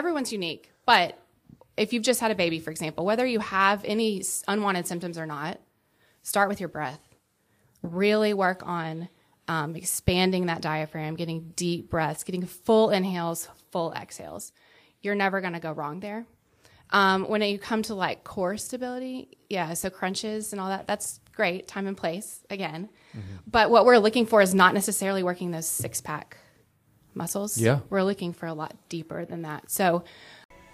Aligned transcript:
everyone's 0.00 0.32
unique, 0.32 0.72
but 0.86 1.18
if 1.76 1.92
you've 1.92 2.02
just 2.02 2.20
had 2.20 2.30
a 2.30 2.34
baby, 2.34 2.58
for 2.58 2.70
example, 2.70 3.04
whether 3.04 3.26
you 3.26 3.38
have 3.38 3.84
any 3.84 4.24
unwanted 4.48 4.86
symptoms 4.86 5.18
or 5.18 5.26
not, 5.26 5.60
start 6.22 6.48
with 6.48 6.58
your 6.58 6.70
breath. 6.70 7.00
Really 7.82 8.34
work 8.34 8.62
on 8.66 9.08
um, 9.46 9.76
expanding 9.76 10.46
that 10.46 10.62
diaphragm, 10.62 11.16
getting 11.16 11.52
deep 11.54 11.90
breaths, 11.90 12.24
getting 12.24 12.46
full 12.46 12.90
inhales, 12.90 13.48
full 13.72 13.92
exhales. 13.92 14.52
You're 15.02 15.14
never 15.14 15.40
going 15.42 15.52
to 15.52 15.60
go 15.60 15.72
wrong 15.72 16.00
there. 16.00 16.24
Um, 16.90 17.28
when 17.28 17.42
you 17.42 17.58
come 17.58 17.82
to 17.82 17.94
like 17.94 18.24
core 18.24 18.56
stability, 18.56 19.38
yeah, 19.48 19.74
so 19.74 19.90
crunches 19.90 20.52
and 20.52 20.60
all 20.60 20.68
that, 20.68 20.86
that's 20.86 21.20
great, 21.34 21.68
time 21.68 21.86
and 21.86 21.96
place 21.96 22.42
again. 22.48 22.88
But 23.46 23.70
what 23.70 23.84
we're 23.84 23.98
looking 23.98 24.26
for 24.26 24.40
is 24.40 24.54
not 24.54 24.72
necessarily 24.74 25.22
working 25.22 25.50
those 25.50 25.66
six 25.66 26.00
pack 26.00 26.36
muscles. 27.14 27.58
Yeah. 27.58 27.80
We're 27.90 28.02
looking 28.02 28.32
for 28.32 28.46
a 28.46 28.54
lot 28.54 28.74
deeper 28.88 29.24
than 29.24 29.42
that. 29.42 29.70
So 29.70 30.04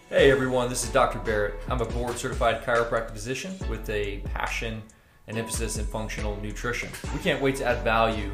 Hey 0.09 0.31
everyone, 0.31 0.69
this 0.69 0.85
is 0.85 0.91
Dr. 0.91 1.19
Barrett. 1.19 1.55
I'm 1.69 1.81
a 1.81 1.85
board 1.85 2.17
certified 2.17 2.63
chiropractic 2.63 3.11
physician 3.11 3.53
with 3.69 3.91
a 3.91 4.19
passion 4.19 4.81
and 5.27 5.37
emphasis 5.37 5.79
in 5.79 5.85
functional 5.85 6.41
nutrition. 6.41 6.89
We 7.13 7.19
can't 7.19 7.43
wait 7.43 7.57
to 7.57 7.65
add 7.65 7.83
value 7.83 8.31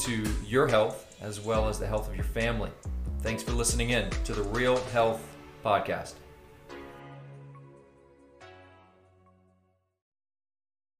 to 0.00 0.24
your 0.44 0.66
health 0.66 1.16
as 1.20 1.40
well 1.40 1.68
as 1.68 1.78
the 1.78 1.86
health 1.86 2.08
of 2.08 2.16
your 2.16 2.24
family. 2.24 2.70
Thanks 3.20 3.44
for 3.44 3.52
listening 3.52 3.90
in 3.90 4.10
to 4.24 4.32
the 4.32 4.42
Real 4.42 4.76
Health 4.86 5.22
Podcast. 5.64 6.14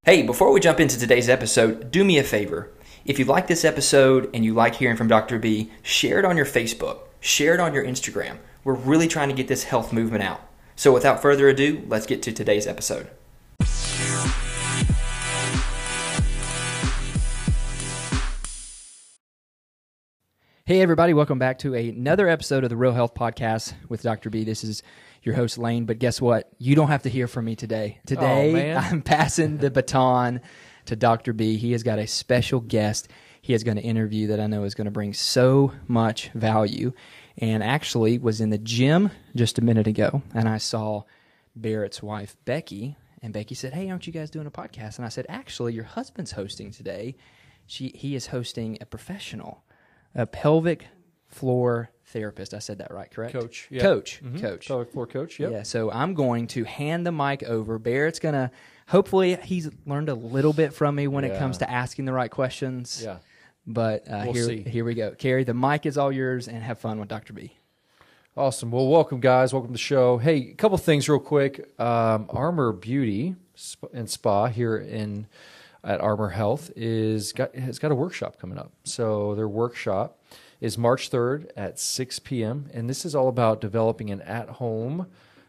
Hey, 0.05 0.23
before 0.23 0.53
we 0.53 0.61
jump 0.61 0.81
into 0.81 0.99
today's 0.99 1.29
episode, 1.29 1.91
do 1.91 2.05
me 2.05 2.19
a 2.19 2.23
favor. 2.23 2.71
If 3.05 3.19
you 3.19 3.25
like 3.25 3.47
this 3.49 3.65
episode 3.65 4.31
and 4.33 4.45
you 4.45 4.55
like 4.55 4.77
hearing 4.77 4.97
from 4.97 5.09
Dr. 5.09 5.39
B, 5.39 5.71
share 5.83 6.19
it 6.19 6.25
on 6.25 6.37
your 6.37 6.47
Facebook, 6.47 7.01
share 7.21 7.55
it 7.55 7.61
on 7.61 7.75
your 7.75 7.85
Instagram. 7.85 8.39
We're 8.63 8.75
really 8.75 9.09
trying 9.09 9.29
to 9.29 9.35
get 9.35 9.49
this 9.49 9.65
health 9.65 9.93
movement 9.93 10.23
out. 10.23 10.41
So 10.77 10.93
without 10.93 11.21
further 11.21 11.49
ado, 11.49 11.85
let's 11.89 12.07
get 12.07 12.23
to 12.23 12.33
today's 12.33 12.67
episode. 12.67 13.11
Hey, 20.67 20.81
everybody, 20.81 21.13
welcome 21.13 21.39
back 21.39 21.59
to 21.59 21.75
another 21.75 22.27
episode 22.27 22.65
of 22.65 22.71
the 22.71 22.77
Real 22.77 22.93
Health 22.93 23.15
Podcast 23.15 23.75
with 23.91 24.01
Dr. 24.01 24.31
B. 24.31 24.45
This 24.45 24.65
is 24.65 24.83
your 25.23 25.35
host, 25.35 25.59
Lane. 25.59 25.85
But 25.85 25.99
guess 25.99 26.23
what? 26.23 26.51
You 26.59 26.75
don't 26.75 26.89
have 26.89 27.03
to 27.03 27.11
hear 27.11 27.29
from 27.29 27.45
me 27.45 27.55
today. 27.55 27.99
Today, 28.07 28.49
oh, 28.49 28.53
man. 28.55 28.77
I'm 28.79 29.03
passing 29.03 29.59
the 29.59 29.71
baton 29.71 30.41
to 30.87 30.97
Dr. 30.97 31.33
B. 31.33 31.57
He 31.57 31.73
has 31.73 31.83
got 31.83 31.99
a 31.99 32.07
special 32.07 32.61
guest 32.61 33.09
he 33.41 33.53
is 33.53 33.63
going 33.63 33.77
to 33.77 33.83
interview 33.83 34.29
that 34.29 34.41
I 34.41 34.47
know 34.47 34.65
is 34.65 34.75
going 34.75 34.87
to 34.87 34.91
bring 34.91 35.13
so 35.13 35.73
much 35.87 36.31
value. 36.31 36.93
And 37.37 37.63
actually, 37.63 38.19
was 38.19 38.41
in 38.41 38.51
the 38.51 38.59
gym 38.59 39.11
just 39.37 39.59
a 39.59 39.65
minute 39.65 39.87
ago, 39.87 40.23
and 40.33 40.49
I 40.49 40.57
saw 40.59 41.03
Barrett's 41.55 42.03
wife, 42.03 42.37
Becky. 42.47 42.97
And 43.21 43.35
Becky 43.35 43.55
said, 43.55 43.75
Hey, 43.75 43.91
aren't 43.91 44.07
you 44.07 44.13
guys 44.13 44.31
doing 44.31 44.47
a 44.47 44.51
podcast? 44.51 44.97
And 44.97 45.05
I 45.05 45.11
said, 45.11 45.27
Actually, 45.29 45.75
your 45.75 45.85
husband's 45.85 46.33
hosting 46.33 46.71
today. 46.71 47.17
She, 47.67 47.89
he 47.95 48.15
is 48.15 48.29
hosting 48.29 48.79
a 48.81 48.87
professional 48.87 49.65
a 50.15 50.27
pelvic 50.27 50.87
floor 51.35 51.91
therapist. 52.07 52.55
I 52.55 52.59
said 52.61 52.79
that 52.79 52.93
right, 52.93 53.11
correct? 53.11 53.33
Coach, 53.33 53.67
yeah. 53.71 53.83
Coach. 53.83 54.21
Mhm. 54.25 54.41
Coach. 54.41 54.69
Pelvic 54.69 54.91
floor 54.93 55.07
coach. 55.07 55.39
Yep. 55.41 55.51
Yeah. 55.51 55.63
So 55.65 55.91
I'm 55.91 56.15
going 56.15 56.47
to 56.49 56.65
hand 56.65 57.05
the 57.07 57.13
mic 57.13 57.43
over. 57.43 57.79
Barrett's 57.79 58.19
gonna. 58.21 58.51
Hopefully, 58.89 59.37
he's 59.43 59.69
learned 59.87 60.09
a 60.11 60.15
little 60.15 60.53
bit 60.53 60.73
from 60.75 60.95
me 60.95 61.09
when 61.09 61.25
it 61.25 61.39
comes 61.39 61.59
to 61.59 61.71
asking 61.71 62.05
the 62.05 62.13
right 62.13 62.31
questions. 62.31 63.03
Yeah. 63.05 63.17
But 63.67 64.07
uh, 64.09 64.23
We'll 64.25 64.33
here, 64.35 64.45
see. 64.45 64.63
here 64.63 64.85
we 64.85 64.95
go. 64.95 65.13
Carrie, 65.13 65.45
the 65.45 65.55
mic 65.55 65.87
is 65.87 65.97
all 65.97 66.13
yours, 66.13 66.49
and 66.49 66.63
have 66.63 66.79
fun 66.79 67.01
with 67.01 67.09
Dr. 67.09 67.33
B. 67.33 67.57
Awesome. 68.37 68.71
Well, 68.71 68.89
welcome, 68.89 69.21
guys. 69.21 69.53
Welcome 69.55 69.69
to 69.71 69.73
the 69.73 69.79
show. 69.79 70.19
Hey, 70.19 70.51
a 70.51 70.55
couple 70.55 70.77
things 70.77 71.09
real 71.09 71.19
quick. 71.21 71.71
Um, 71.81 72.27
Armor 72.29 72.73
Beauty 72.73 73.37
and 73.95 74.11
Spa 74.11 74.47
here 74.49 74.77
in 74.77 75.27
at 75.83 76.01
Armor 76.01 76.31
Health 76.31 76.71
is 76.77 77.33
got 77.33 77.55
has 77.55 77.79
got 77.79 77.91
a 77.91 77.95
workshop 77.95 78.39
coming 78.39 78.59
up. 78.59 78.73
So 78.85 79.35
their 79.35 79.49
workshop 79.49 80.19
is 80.65 80.79
March 80.79 81.11
third 81.11 81.53
at 81.59 81.79
six 81.79 82.19
p.m. 82.19 82.71
and 82.73 82.89
this 82.89 83.05
is 83.05 83.15
all 83.15 83.29
about 83.29 83.61
developing 83.61 84.09
an 84.11 84.23
at-home 84.23 85.07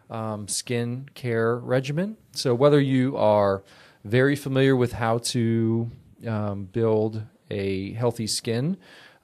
um, 0.10 0.46
skin 0.50 1.08
care 1.14 1.56
regimen. 1.56 2.18
So 2.34 2.54
whether 2.54 2.82
you 2.82 3.16
are 3.16 3.64
very 4.04 4.36
familiar 4.36 4.76
with 4.76 4.92
how 4.92 5.20
to 5.20 5.90
um, 6.28 6.66
build 6.66 7.24
a 7.50 7.94
healthy 7.94 8.28
skin, 8.28 8.76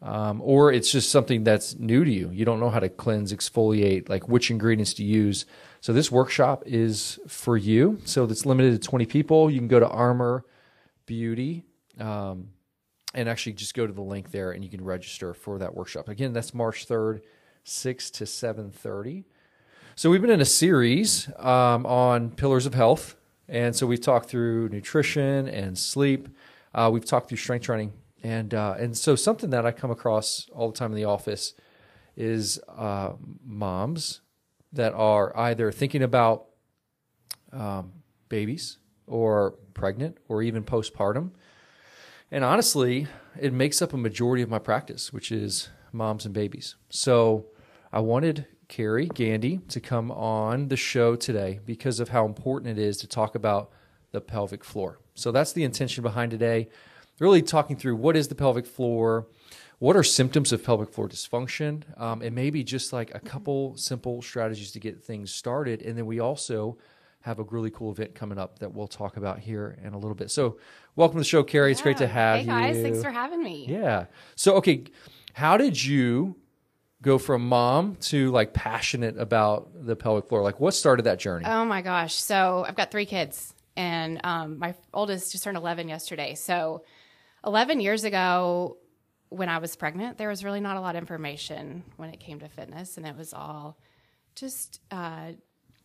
um, 0.02 0.42
or 0.42 0.72
it's 0.72 0.90
just 0.90 1.12
something 1.12 1.44
that's 1.44 1.76
new 1.76 2.06
to 2.06 2.12
you. 2.12 2.30
You 2.32 2.46
don't 2.46 2.62
know 2.62 2.70
how 2.70 2.80
to 2.80 2.88
cleanse, 2.88 3.34
exfoliate, 3.34 4.08
like 4.08 4.30
which 4.30 4.50
ingredients 4.50 4.94
to 4.96 5.04
use. 5.04 5.46
So 5.82 5.92
this 5.92 6.10
workshop 6.10 6.64
is 6.66 7.20
for 7.28 7.58
you. 7.58 8.00
So 8.06 8.24
it's 8.24 8.46
limited 8.46 8.82
to 8.82 8.88
20 8.88 9.06
people. 9.08 9.52
You 9.52 9.60
can 9.60 9.68
go 9.68 9.82
to 9.82 9.90
Armor 9.90 10.46
Beauty 11.06 11.66
um, 12.00 12.48
and 13.14 13.28
actually 13.28 13.54
just 13.54 13.74
go 13.74 13.86
to 13.86 13.94
the 13.94 14.02
link 14.02 14.32
there 14.32 14.52
and 14.52 14.64
you 14.64 14.70
can 14.70 14.84
register 14.84 15.34
for 15.34 15.60
that 15.60 15.76
workshop. 15.76 16.10
Again, 16.10 16.34
that's 16.34 16.54
March 16.54 16.88
3rd, 16.88 17.22
6 17.64 18.12
to 18.12 18.24
7.30. 18.24 19.26
So 19.96 20.10
we've 20.10 20.22
been 20.22 20.32
in 20.32 20.42
a 20.42 20.46
series 20.46 21.30
um, 21.38 21.86
on 21.86 22.32
pillars 22.32 22.66
of 22.66 22.74
health, 22.74 23.16
and 23.48 23.76
so 23.76 23.86
we've 23.86 24.02
talked 24.02 24.30
through 24.30 24.70
nutrition 24.70 25.48
and 25.50 25.78
sleep. 25.78 26.30
Uh, 26.74 26.90
we've 26.92 27.06
talked 27.06 27.28
through 27.28 27.38
strength 27.38 27.66
training, 27.66 27.92
and 28.24 28.54
uh, 28.54 28.76
and 28.80 28.98
so 28.98 29.16
something 29.16 29.50
that 29.50 29.66
I 29.66 29.72
come 29.72 29.92
across 29.92 30.48
all 30.54 30.72
the 30.72 30.78
time 30.78 30.92
in 30.92 30.96
the 30.96 31.04
office 31.04 31.54
is 32.16 32.58
uh, 32.70 33.12
moms 33.46 34.22
that 34.72 34.94
are 34.94 35.38
either 35.38 35.72
thinking 35.72 36.02
about 36.02 36.46
um, 37.52 37.92
babies 38.30 38.78
or 39.08 39.56
pregnant 39.74 40.18
or 40.30 40.42
even 40.42 40.64
postpartum. 40.64 41.32
And 42.34 42.46
honestly, 42.46 43.08
it 43.38 43.52
makes 43.52 43.82
up 43.82 43.94
a 43.94 43.98
majority 43.98 44.42
of 44.42 44.50
my 44.50 44.60
practice, 44.60 45.12
which 45.12 45.34
is 45.34 45.70
moms 45.92 46.24
and 46.24 46.34
babies. 46.34 46.76
So 46.90 47.48
I 47.92 48.00
wanted 48.00 48.48
Carrie 48.70 49.08
Gandy 49.14 49.58
to 49.68 49.82
come 49.82 50.10
on 50.12 50.70
the 50.70 50.78
show 50.78 51.18
today 51.18 51.60
because 51.66 52.00
of 52.00 52.10
how 52.10 52.26
important 52.26 52.80
it 52.80 52.82
is 52.82 52.96
to 52.98 53.08
talk 53.08 53.36
about 53.36 53.72
the 54.12 54.22
pelvic 54.22 54.64
floor. 54.64 55.00
So 55.14 55.34
that's 55.34 55.52
the 55.52 55.66
intention 55.66 56.04
behind 56.04 56.32
today. 56.32 56.70
Really 57.20 57.42
talking 57.42 57.76
through 57.76 57.98
what 57.98 58.16
is 58.16 58.30
the 58.30 58.36
pelvic 58.36 58.66
floor, 58.66 59.28
what 59.80 59.98
are 59.98 60.04
symptoms 60.04 60.54
of 60.54 60.64
pelvic 60.64 60.90
floor 60.90 61.10
dysfunction, 61.10 61.84
um, 62.00 62.22
and 62.22 62.34
maybe 62.34 62.64
just 62.64 62.94
like 62.94 63.14
a 63.14 63.20
couple 63.20 63.76
simple 63.76 64.22
strategies 64.22 64.72
to 64.72 64.80
get 64.80 65.04
things 65.04 65.34
started. 65.34 65.82
And 65.82 65.98
then 65.98 66.06
we 66.06 66.22
also 66.22 66.78
have 67.22 67.40
a 67.40 67.44
really 67.44 67.70
cool 67.70 67.92
event 67.92 68.16
coming 68.16 68.38
up 68.38 68.60
that 68.60 68.74
we'll 68.74 68.88
talk 68.88 69.18
about 69.18 69.40
here 69.40 69.78
in 69.84 69.94
a 69.94 69.98
little 69.98 70.16
bit. 70.16 70.32
So, 70.32 70.58
welcome 70.96 71.18
to 71.18 71.22
the 71.22 71.26
show, 71.26 71.44
Carrie. 71.44 71.72
It's 71.72 71.82
great 71.82 71.98
to 71.98 72.08
have 72.08 72.40
hey 72.40 72.46
you. 72.46 72.52
Hey, 72.52 72.74
guys, 72.74 72.82
thanks 72.82 73.04
for 73.04 73.12
having 73.12 73.44
me. 73.44 73.66
Yeah. 73.70 74.06
So, 74.36 74.56
okay, 74.56 74.86
how 75.34 75.58
did 75.58 75.84
you 75.84 76.36
go 77.02 77.18
from 77.18 77.48
mom 77.48 77.96
to 77.98 78.32
like 78.32 78.54
passionate 78.54 79.18
about 79.18 79.70
the 79.86 79.96
pelvic 79.96 80.28
floor? 80.30 80.42
Like, 80.42 80.60
what 80.60 80.74
started 80.74 81.04
that 81.04 81.20
journey? 81.20 81.46
Oh 81.46 81.66
my 81.66 81.82
gosh. 81.82 82.16
So 82.16 82.66
I've 82.68 82.76
got 82.76 82.92
three 82.92 83.06
kids, 83.06 83.54
and 83.76 84.20
um, 84.24 84.60
my 84.60 84.76
oldest 84.94 85.32
just 85.32 85.44
turned 85.44 85.58
11 85.58 85.90
yesterday. 85.90 86.36
So 86.36 86.84
11 87.46 87.80
years 87.80 88.04
ago, 88.04 88.78
when 89.30 89.48
I 89.48 89.60
was 89.60 89.76
pregnant, 89.76 90.18
there 90.18 90.28
was 90.28 90.44
really 90.44 90.60
not 90.60 90.78
a 90.78 90.82
lot 90.82 90.96
of 90.96 91.02
information 91.02 91.84
when 91.98 92.10
it 92.10 92.20
came 92.20 92.40
to 92.40 92.50
fitness, 92.50 92.98
and 92.98 93.06
it 93.06 93.16
was 93.16 93.34
all 93.34 93.78
just 94.36 94.82
uh, 94.92 95.32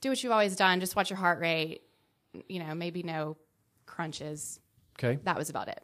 do 0.01 0.09
what 0.11 0.23
you've 0.23 0.33
always 0.33 0.57
done, 0.57 0.81
just 0.81 0.97
watch 0.97 1.11
your 1.11 1.19
heart 1.19 1.41
rate, 1.41 1.83
you 2.49 2.59
know, 2.61 2.75
maybe 2.75 3.03
no 3.03 3.37
crunches. 3.87 4.61
okay. 4.99 5.19
That 5.25 5.37
was 5.37 5.51
about 5.51 5.69
it. 5.69 5.83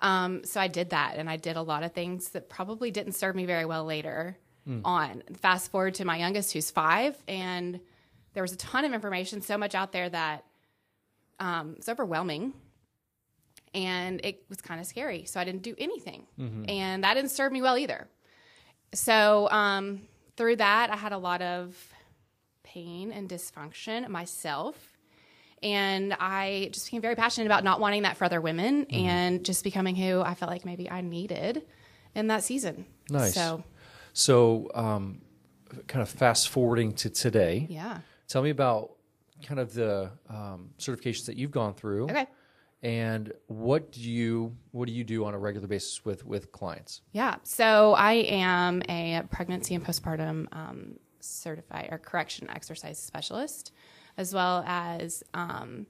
Um, 0.00 0.44
so 0.44 0.60
I 0.60 0.66
did 0.68 0.90
that, 0.90 1.14
and 1.16 1.30
I 1.30 1.36
did 1.36 1.56
a 1.56 1.62
lot 1.62 1.84
of 1.84 1.92
things 1.92 2.30
that 2.30 2.48
probably 2.48 2.90
didn't 2.90 3.12
serve 3.12 3.36
me 3.36 3.46
very 3.46 3.64
well 3.64 3.84
later 3.84 4.36
on. 4.84 5.22
Fast 5.40 5.70
forward 5.72 5.94
to 5.94 6.04
my 6.04 6.16
youngest, 6.18 6.52
who's 6.52 6.70
five, 6.70 7.16
and 7.28 7.80
there 8.34 8.42
was 8.42 8.52
a 8.52 8.56
ton 8.56 8.84
of 8.84 8.92
information, 8.92 9.42
so 9.42 9.58
much 9.58 9.74
out 9.74 9.92
there 9.92 10.08
that 10.08 10.44
um, 11.40 11.74
it's 11.78 11.88
overwhelming, 11.88 12.52
and 13.74 14.20
it 14.24 14.44
was 14.48 14.60
kind 14.60 14.80
of 14.80 14.86
scary. 14.86 15.24
So 15.24 15.40
I 15.40 15.44
didn't 15.44 15.62
do 15.62 15.74
anything, 15.78 16.26
and 16.68 17.04
that 17.04 17.14
didn't 17.14 17.30
serve 17.30 17.52
me 17.52 17.60
well 17.62 17.76
either. 17.78 18.08
So 18.94 19.48
um, 19.50 20.02
through 20.36 20.56
that, 20.56 20.90
I 20.90 20.96
had 20.96 21.12
a 21.12 21.18
lot 21.18 21.42
of 21.42 21.76
pain 22.72 23.12
and 23.12 23.28
dysfunction 23.28 24.08
myself 24.08 24.76
and 25.62 26.12
I 26.18 26.70
just 26.72 26.86
became 26.86 27.00
very 27.02 27.14
passionate 27.14 27.46
about 27.46 27.62
not 27.62 27.78
wanting 27.78 28.02
that 28.02 28.16
for 28.16 28.24
other 28.24 28.40
women 28.40 28.84
Mm-hmm. 28.86 29.06
and 29.08 29.44
just 29.44 29.62
becoming 29.62 29.94
who 29.94 30.20
I 30.20 30.34
felt 30.34 30.50
like 30.50 30.64
maybe 30.64 30.90
I 30.90 31.00
needed 31.02 31.62
in 32.14 32.26
that 32.28 32.42
season. 32.42 32.84
Nice. 33.10 33.34
So, 33.34 33.62
So, 34.12 34.70
um, 34.74 35.22
kind 35.86 36.02
of 36.02 36.08
fast 36.08 36.48
forwarding 36.48 36.92
to 36.94 37.10
today, 37.10 37.66
yeah. 37.70 37.98
tell 38.28 38.42
me 38.42 38.50
about 38.50 38.90
kind 39.46 39.60
of 39.60 39.72
the 39.72 40.10
um, 40.28 40.70
certifications 40.78 41.26
that 41.26 41.36
you've 41.36 41.50
gone 41.52 41.74
through. 41.74 42.04
Okay. 42.10 42.26
And 42.82 43.32
what 43.46 43.92
do 43.92 44.00
you 44.00 44.56
what 44.72 44.86
do 44.88 44.92
you 44.92 45.04
do 45.04 45.24
on 45.24 45.34
a 45.34 45.38
regular 45.38 45.68
basis 45.68 46.04
with 46.04 46.26
with 46.26 46.50
clients? 46.50 47.02
Yeah. 47.12 47.36
So 47.44 47.92
I 47.94 48.14
am 48.14 48.82
a 48.88 49.22
pregnancy 49.30 49.76
and 49.76 49.84
postpartum 49.86 50.48
um, 50.52 50.98
certified 51.24 51.88
or 51.90 51.98
correction 51.98 52.48
exercise 52.50 52.98
specialist, 52.98 53.72
as 54.16 54.34
well 54.34 54.64
as 54.66 55.22
um, 55.34 55.86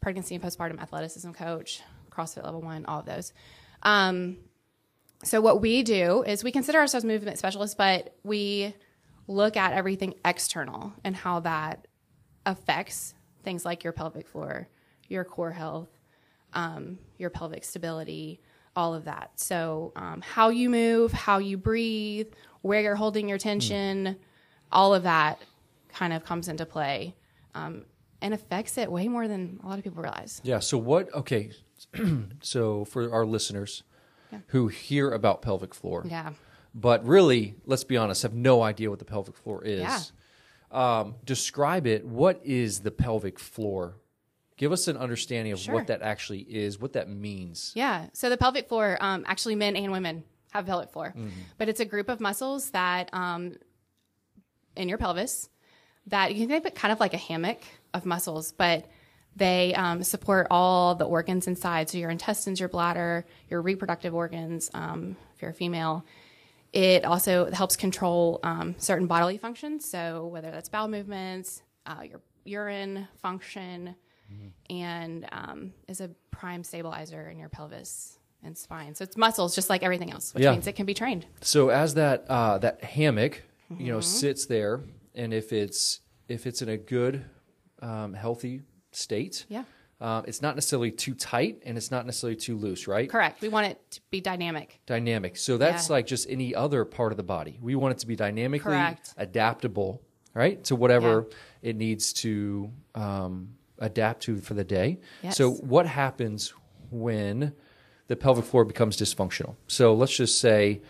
pregnancy 0.00 0.34
and 0.34 0.42
postpartum 0.42 0.80
athleticism 0.80 1.32
coach, 1.32 1.82
CrossFit 2.10 2.44
level 2.44 2.60
one, 2.60 2.86
all 2.86 3.00
of 3.00 3.06
those. 3.06 3.32
Um, 3.82 4.38
so 5.22 5.40
what 5.40 5.60
we 5.60 5.82
do 5.82 6.22
is 6.22 6.42
we 6.42 6.52
consider 6.52 6.78
ourselves 6.78 7.04
movement 7.04 7.38
specialists, 7.38 7.74
but 7.74 8.14
we 8.24 8.74
look 9.26 9.56
at 9.56 9.72
everything 9.72 10.14
external 10.24 10.92
and 11.04 11.14
how 11.14 11.40
that 11.40 11.86
affects 12.46 13.14
things 13.44 13.64
like 13.64 13.84
your 13.84 13.92
pelvic 13.92 14.26
floor, 14.26 14.68
your 15.08 15.24
core 15.24 15.52
health, 15.52 15.90
um, 16.52 16.98
your 17.18 17.30
pelvic 17.30 17.64
stability, 17.64 18.40
all 18.74 18.94
of 18.94 19.04
that. 19.04 19.32
So, 19.36 19.92
um, 19.96 20.20
how 20.20 20.48
you 20.48 20.70
move, 20.70 21.12
how 21.12 21.38
you 21.38 21.56
breathe, 21.56 22.28
where 22.62 22.80
you're 22.80 22.96
holding 22.96 23.28
your 23.28 23.38
tension, 23.38 24.04
mm. 24.04 24.16
All 24.72 24.94
of 24.94 25.02
that 25.04 25.40
kind 25.92 26.12
of 26.12 26.24
comes 26.24 26.48
into 26.48 26.66
play 26.66 27.14
um, 27.54 27.84
and 28.20 28.34
affects 28.34 28.78
it 28.78 28.90
way 28.90 29.08
more 29.08 29.28
than 29.28 29.60
a 29.62 29.68
lot 29.68 29.78
of 29.78 29.84
people 29.84 30.02
realize. 30.02 30.40
Yeah. 30.44 30.60
So, 30.60 30.78
what, 30.78 31.12
okay. 31.14 31.50
so, 32.42 32.84
for 32.84 33.12
our 33.12 33.24
listeners 33.24 33.82
yeah. 34.30 34.38
who 34.48 34.68
hear 34.68 35.10
about 35.10 35.42
pelvic 35.42 35.74
floor, 35.74 36.04
yeah. 36.06 36.30
but 36.74 37.04
really, 37.04 37.54
let's 37.66 37.84
be 37.84 37.96
honest, 37.96 38.22
have 38.22 38.34
no 38.34 38.62
idea 38.62 38.90
what 38.90 38.98
the 38.98 39.04
pelvic 39.04 39.36
floor 39.36 39.64
is. 39.64 39.80
Yeah. 39.80 40.00
Um, 40.70 41.16
describe 41.24 41.86
it. 41.86 42.06
What 42.06 42.40
is 42.44 42.80
the 42.80 42.92
pelvic 42.92 43.40
floor 43.40 43.96
Give 44.60 44.72
us 44.72 44.88
an 44.88 44.98
understanding 44.98 45.54
of 45.54 45.58
sure. 45.58 45.72
what 45.72 45.86
that 45.86 46.02
actually 46.02 46.40
is, 46.40 46.78
what 46.78 46.92
that 46.92 47.08
means. 47.08 47.72
Yeah. 47.74 48.08
So 48.12 48.28
the 48.28 48.36
pelvic 48.36 48.68
floor, 48.68 48.98
um, 49.00 49.24
actually, 49.26 49.54
men 49.54 49.74
and 49.74 49.90
women 49.90 50.22
have 50.52 50.66
pelvic 50.66 50.90
floor, 50.90 51.14
mm-hmm. 51.16 51.30
but 51.56 51.70
it's 51.70 51.80
a 51.80 51.86
group 51.86 52.10
of 52.10 52.20
muscles 52.20 52.68
that 52.72 53.08
um, 53.14 53.54
in 54.76 54.88
your 54.88 54.98
pelvis 54.98 55.48
that 56.06 56.32
you 56.32 56.40
can 56.40 56.48
think 56.48 56.64
of 56.64 56.66
it 56.66 56.74
kind 56.74 56.92
of 56.92 57.00
like 57.00 57.14
a 57.14 57.18
hammock 57.18 57.62
of 57.94 58.06
muscles, 58.06 58.52
but 58.52 58.86
they 59.36 59.74
um, 59.74 60.02
support 60.02 60.48
all 60.50 60.94
the 60.94 61.04
organs 61.04 61.46
inside. 61.46 61.88
So 61.88 61.98
your 61.98 62.10
intestines, 62.10 62.58
your 62.58 62.68
bladder, 62.68 63.24
your 63.48 63.62
reproductive 63.62 64.14
organs, 64.14 64.70
um, 64.74 65.16
if 65.34 65.42
you're 65.42 65.52
a 65.52 65.54
female. 65.54 66.04
It 66.72 67.04
also 67.04 67.50
helps 67.50 67.76
control 67.76 68.40
um, 68.42 68.74
certain 68.78 69.06
bodily 69.06 69.38
functions. 69.38 69.88
So 69.88 70.26
whether 70.26 70.50
that's 70.50 70.68
bowel 70.68 70.88
movements, 70.88 71.62
uh, 71.86 72.02
your 72.02 72.20
urine 72.44 73.08
function, 73.22 73.94
mm-hmm. 74.32 74.74
and 74.74 75.26
um, 75.32 75.72
is 75.88 76.00
a 76.00 76.10
prime 76.30 76.62
stabilizer 76.64 77.28
in 77.28 77.38
your 77.38 77.48
pelvis 77.48 78.18
and 78.42 78.56
spine. 78.56 78.94
So 78.94 79.04
it's 79.04 79.16
muscles, 79.16 79.54
just 79.54 79.68
like 79.68 79.82
everything 79.82 80.12
else, 80.12 80.32
which 80.32 80.44
yeah. 80.44 80.52
means 80.52 80.66
it 80.66 80.74
can 80.76 80.86
be 80.86 80.94
trained. 80.94 81.26
So 81.40 81.68
as 81.68 81.94
that 81.94 82.24
uh, 82.28 82.58
that 82.58 82.82
hammock, 82.82 83.42
mm-hmm. 83.70 83.80
you 83.80 83.92
know, 83.92 83.98
mm-hmm. 83.98 84.02
sits 84.02 84.46
there, 84.46 84.80
and 85.14 85.32
if 85.32 85.52
it's 85.52 86.00
if 86.28 86.46
it's 86.46 86.62
in 86.62 86.68
a 86.68 86.76
good, 86.76 87.24
um, 87.80 88.14
healthy 88.14 88.62
state, 88.92 89.44
yeah. 89.48 89.64
Uh, 90.00 90.22
it's 90.26 90.40
not 90.40 90.54
necessarily 90.54 90.90
too 90.90 91.14
tight 91.14 91.62
and 91.66 91.76
it's 91.76 91.90
not 91.90 92.06
necessarily 92.06 92.34
too 92.36 92.56
loose, 92.56 92.88
right? 92.88 93.10
Correct. 93.10 93.42
We 93.42 93.48
want 93.48 93.66
it 93.66 93.78
to 93.90 94.00
be 94.10 94.22
dynamic. 94.22 94.80
Dynamic. 94.86 95.36
So 95.36 95.58
that's 95.58 95.88
yeah. 95.88 95.92
like 95.92 96.06
just 96.06 96.28
any 96.30 96.54
other 96.54 96.86
part 96.86 97.12
of 97.12 97.18
the 97.18 97.22
body. 97.22 97.58
We 97.60 97.74
want 97.74 97.92
it 97.92 97.98
to 97.98 98.06
be 98.06 98.16
dynamically 98.16 98.72
Correct. 98.72 99.12
adaptable, 99.18 100.00
right, 100.32 100.62
to 100.64 100.74
whatever 100.74 101.26
yeah. 101.28 101.70
it 101.70 101.76
needs 101.76 102.14
to 102.14 102.70
um, 102.94 103.50
adapt 103.78 104.22
to 104.22 104.38
for 104.38 104.54
the 104.54 104.64
day. 104.64 105.00
Yes. 105.22 105.36
So 105.36 105.50
what 105.50 105.86
happens 105.86 106.54
when 106.90 107.52
the 108.06 108.16
pelvic 108.16 108.46
floor 108.46 108.64
becomes 108.64 108.96
dysfunctional? 108.96 109.56
So 109.66 109.92
let's 109.92 110.16
just 110.16 110.40
say, 110.40 110.80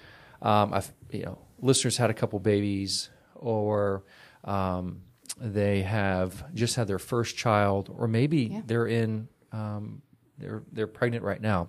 um, 0.41 0.73
I've, 0.73 0.93
you 1.11 1.25
know, 1.25 1.39
listeners 1.61 1.97
had 1.97 2.11
a 2.11 2.15
couple 2.15 2.39
babies, 2.39 3.11
or 3.35 4.05
um, 4.45 5.03
they 5.39 5.83
have 5.83 6.45
just 6.55 6.77
had 6.77 6.87
their 6.89 6.99
first 6.99 7.37
child, 7.37 7.91
or 7.97 8.09
maybe 8.09 8.43
yeah. 8.43 8.61
they're 8.67 8.87
in, 8.87 9.29
um, 9.53 10.03
they're 10.39 10.63
they're 10.73 10.87
pregnant 10.87 11.25
right 11.25 11.41
now. 11.41 11.69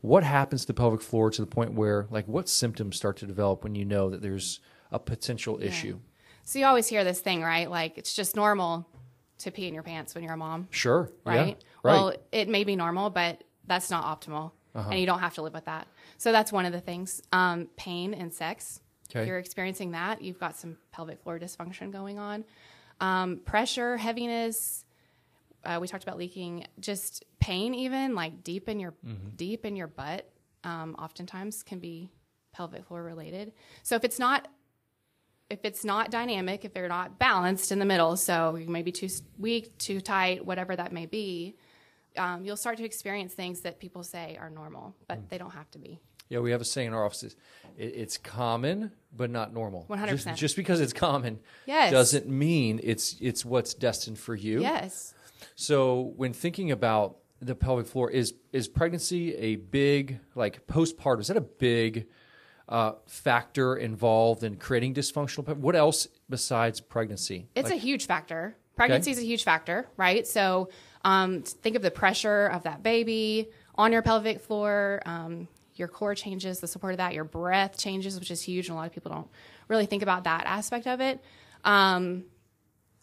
What 0.00 0.24
happens 0.24 0.62
to 0.62 0.66
the 0.68 0.74
pelvic 0.74 1.02
floor 1.02 1.30
to 1.30 1.42
the 1.42 1.46
point 1.46 1.74
where, 1.74 2.06
like, 2.10 2.26
what 2.26 2.48
symptoms 2.48 2.96
start 2.96 3.18
to 3.18 3.26
develop 3.26 3.64
when 3.64 3.74
you 3.74 3.84
know 3.84 4.08
that 4.08 4.22
there's 4.22 4.60
a 4.90 4.98
potential 4.98 5.58
yeah. 5.60 5.68
issue? 5.68 5.98
So 6.44 6.58
you 6.58 6.66
always 6.66 6.88
hear 6.88 7.04
this 7.04 7.20
thing, 7.20 7.42
right? 7.42 7.70
Like 7.70 7.96
it's 7.96 8.14
just 8.14 8.34
normal 8.34 8.88
to 9.38 9.50
pee 9.50 9.68
in 9.68 9.74
your 9.74 9.82
pants 9.82 10.14
when 10.14 10.24
you're 10.24 10.32
a 10.32 10.36
mom. 10.36 10.68
Sure. 10.70 11.10
Right? 11.24 11.56
Yeah, 11.60 11.66
right. 11.82 11.92
Well, 11.92 12.14
it 12.32 12.48
may 12.48 12.64
be 12.64 12.76
normal, 12.76 13.10
but 13.10 13.44
that's 13.66 13.90
not 13.90 14.04
optimal. 14.04 14.52
Uh-huh. 14.74 14.90
And 14.90 15.00
you 15.00 15.06
don't 15.06 15.20
have 15.20 15.34
to 15.34 15.42
live 15.42 15.54
with 15.54 15.66
that. 15.66 15.86
So 16.18 16.32
that's 16.32 16.52
one 16.52 16.64
of 16.64 16.72
the 16.72 16.80
things. 16.80 17.22
Um, 17.32 17.68
pain 17.76 18.14
and 18.14 18.32
sex. 18.32 18.80
Okay. 19.10 19.22
If 19.22 19.26
you're 19.26 19.38
experiencing 19.38 19.92
that, 19.92 20.22
you've 20.22 20.38
got 20.38 20.56
some 20.56 20.76
pelvic 20.92 21.20
floor 21.22 21.38
dysfunction 21.38 21.90
going 21.90 22.18
on. 22.18 22.44
Um, 23.00 23.38
pressure, 23.44 23.96
heaviness. 23.96 24.84
Uh, 25.64 25.78
we 25.80 25.88
talked 25.88 26.04
about 26.04 26.18
leaking. 26.18 26.66
Just 26.78 27.24
pain, 27.40 27.74
even 27.74 28.14
like 28.14 28.42
deep 28.44 28.68
in 28.68 28.80
your 28.80 28.92
mm-hmm. 29.04 29.30
deep 29.36 29.64
in 29.66 29.76
your 29.76 29.88
butt. 29.88 30.30
Um, 30.64 30.94
oftentimes 30.98 31.62
can 31.62 31.78
be 31.78 32.10
pelvic 32.52 32.84
floor 32.86 33.02
related. 33.02 33.52
So 33.82 33.96
if 33.96 34.04
it's 34.04 34.18
not 34.18 34.48
if 35.48 35.64
it's 35.64 35.84
not 35.84 36.10
dynamic, 36.10 36.64
if 36.64 36.72
they're 36.72 36.88
not 36.88 37.18
balanced 37.18 37.72
in 37.72 37.80
the 37.80 37.84
middle, 37.84 38.16
so 38.16 38.54
you 38.54 38.68
may 38.68 38.82
be 38.82 38.92
too 38.92 39.08
weak, 39.36 39.76
too 39.78 40.00
tight, 40.00 40.46
whatever 40.46 40.76
that 40.76 40.92
may 40.92 41.06
be, 41.06 41.56
um, 42.16 42.44
you'll 42.44 42.56
start 42.56 42.78
to 42.78 42.84
experience 42.84 43.34
things 43.34 43.62
that 43.62 43.80
people 43.80 44.04
say 44.04 44.38
are 44.40 44.48
normal, 44.48 44.94
but 45.08 45.18
mm. 45.18 45.28
they 45.28 45.38
don't 45.38 45.50
have 45.50 45.68
to 45.72 45.78
be. 45.78 46.00
Yeah, 46.30 46.38
we 46.38 46.52
have 46.52 46.62
a 46.62 46.64
saying 46.64 46.88
in 46.88 46.94
our 46.94 47.04
offices: 47.04 47.36
it, 47.76 47.92
it's 47.94 48.16
common, 48.16 48.92
but 49.14 49.28
not 49.28 49.52
normal. 49.52 49.84
One 49.88 49.98
hundred 49.98 50.12
percent. 50.12 50.38
Just 50.38 50.56
because 50.56 50.80
it's 50.80 50.94
common, 50.94 51.40
yes. 51.66 51.92
doesn't 51.92 52.26
mean 52.26 52.80
it's 52.82 53.16
it's 53.20 53.44
what's 53.44 53.74
destined 53.74 54.18
for 54.18 54.34
you. 54.34 54.62
Yes. 54.62 55.12
So 55.56 56.14
when 56.16 56.32
thinking 56.32 56.70
about 56.70 57.16
the 57.42 57.54
pelvic 57.54 57.86
floor, 57.86 58.10
is 58.10 58.34
is 58.52 58.68
pregnancy 58.68 59.34
a 59.34 59.56
big 59.56 60.20
like 60.34 60.66
postpartum? 60.66 61.20
Is 61.20 61.28
that 61.28 61.36
a 61.36 61.42
big 61.42 62.06
uh, 62.68 62.92
factor 63.06 63.76
involved 63.76 64.44
in 64.44 64.56
creating 64.56 64.94
dysfunctional? 64.94 65.56
What 65.56 65.74
else 65.74 66.06
besides 66.28 66.80
pregnancy? 66.80 67.48
It's 67.54 67.70
like, 67.70 67.78
a 67.78 67.80
huge 67.80 68.06
factor. 68.06 68.56
Pregnancy 68.76 69.10
okay. 69.10 69.18
is 69.18 69.24
a 69.24 69.26
huge 69.26 69.44
factor, 69.44 69.88
right? 69.96 70.26
So 70.26 70.70
um, 71.04 71.42
think 71.42 71.76
of 71.76 71.82
the 71.82 71.90
pressure 71.90 72.46
of 72.46 72.62
that 72.62 72.82
baby 72.82 73.48
on 73.74 73.92
your 73.92 74.02
pelvic 74.02 74.40
floor. 74.40 75.02
Um, 75.04 75.48
your 75.80 75.88
core 75.88 76.14
changes, 76.14 76.60
the 76.60 76.68
support 76.68 76.92
of 76.92 76.98
that. 76.98 77.14
Your 77.14 77.24
breath 77.24 77.76
changes, 77.76 78.18
which 78.18 78.30
is 78.30 78.40
huge, 78.40 78.68
and 78.68 78.76
a 78.76 78.78
lot 78.78 78.86
of 78.86 78.92
people 78.92 79.10
don't 79.10 79.28
really 79.66 79.86
think 79.86 80.02
about 80.02 80.24
that 80.24 80.44
aspect 80.46 80.86
of 80.86 81.00
it. 81.00 81.20
Um, 81.64 82.24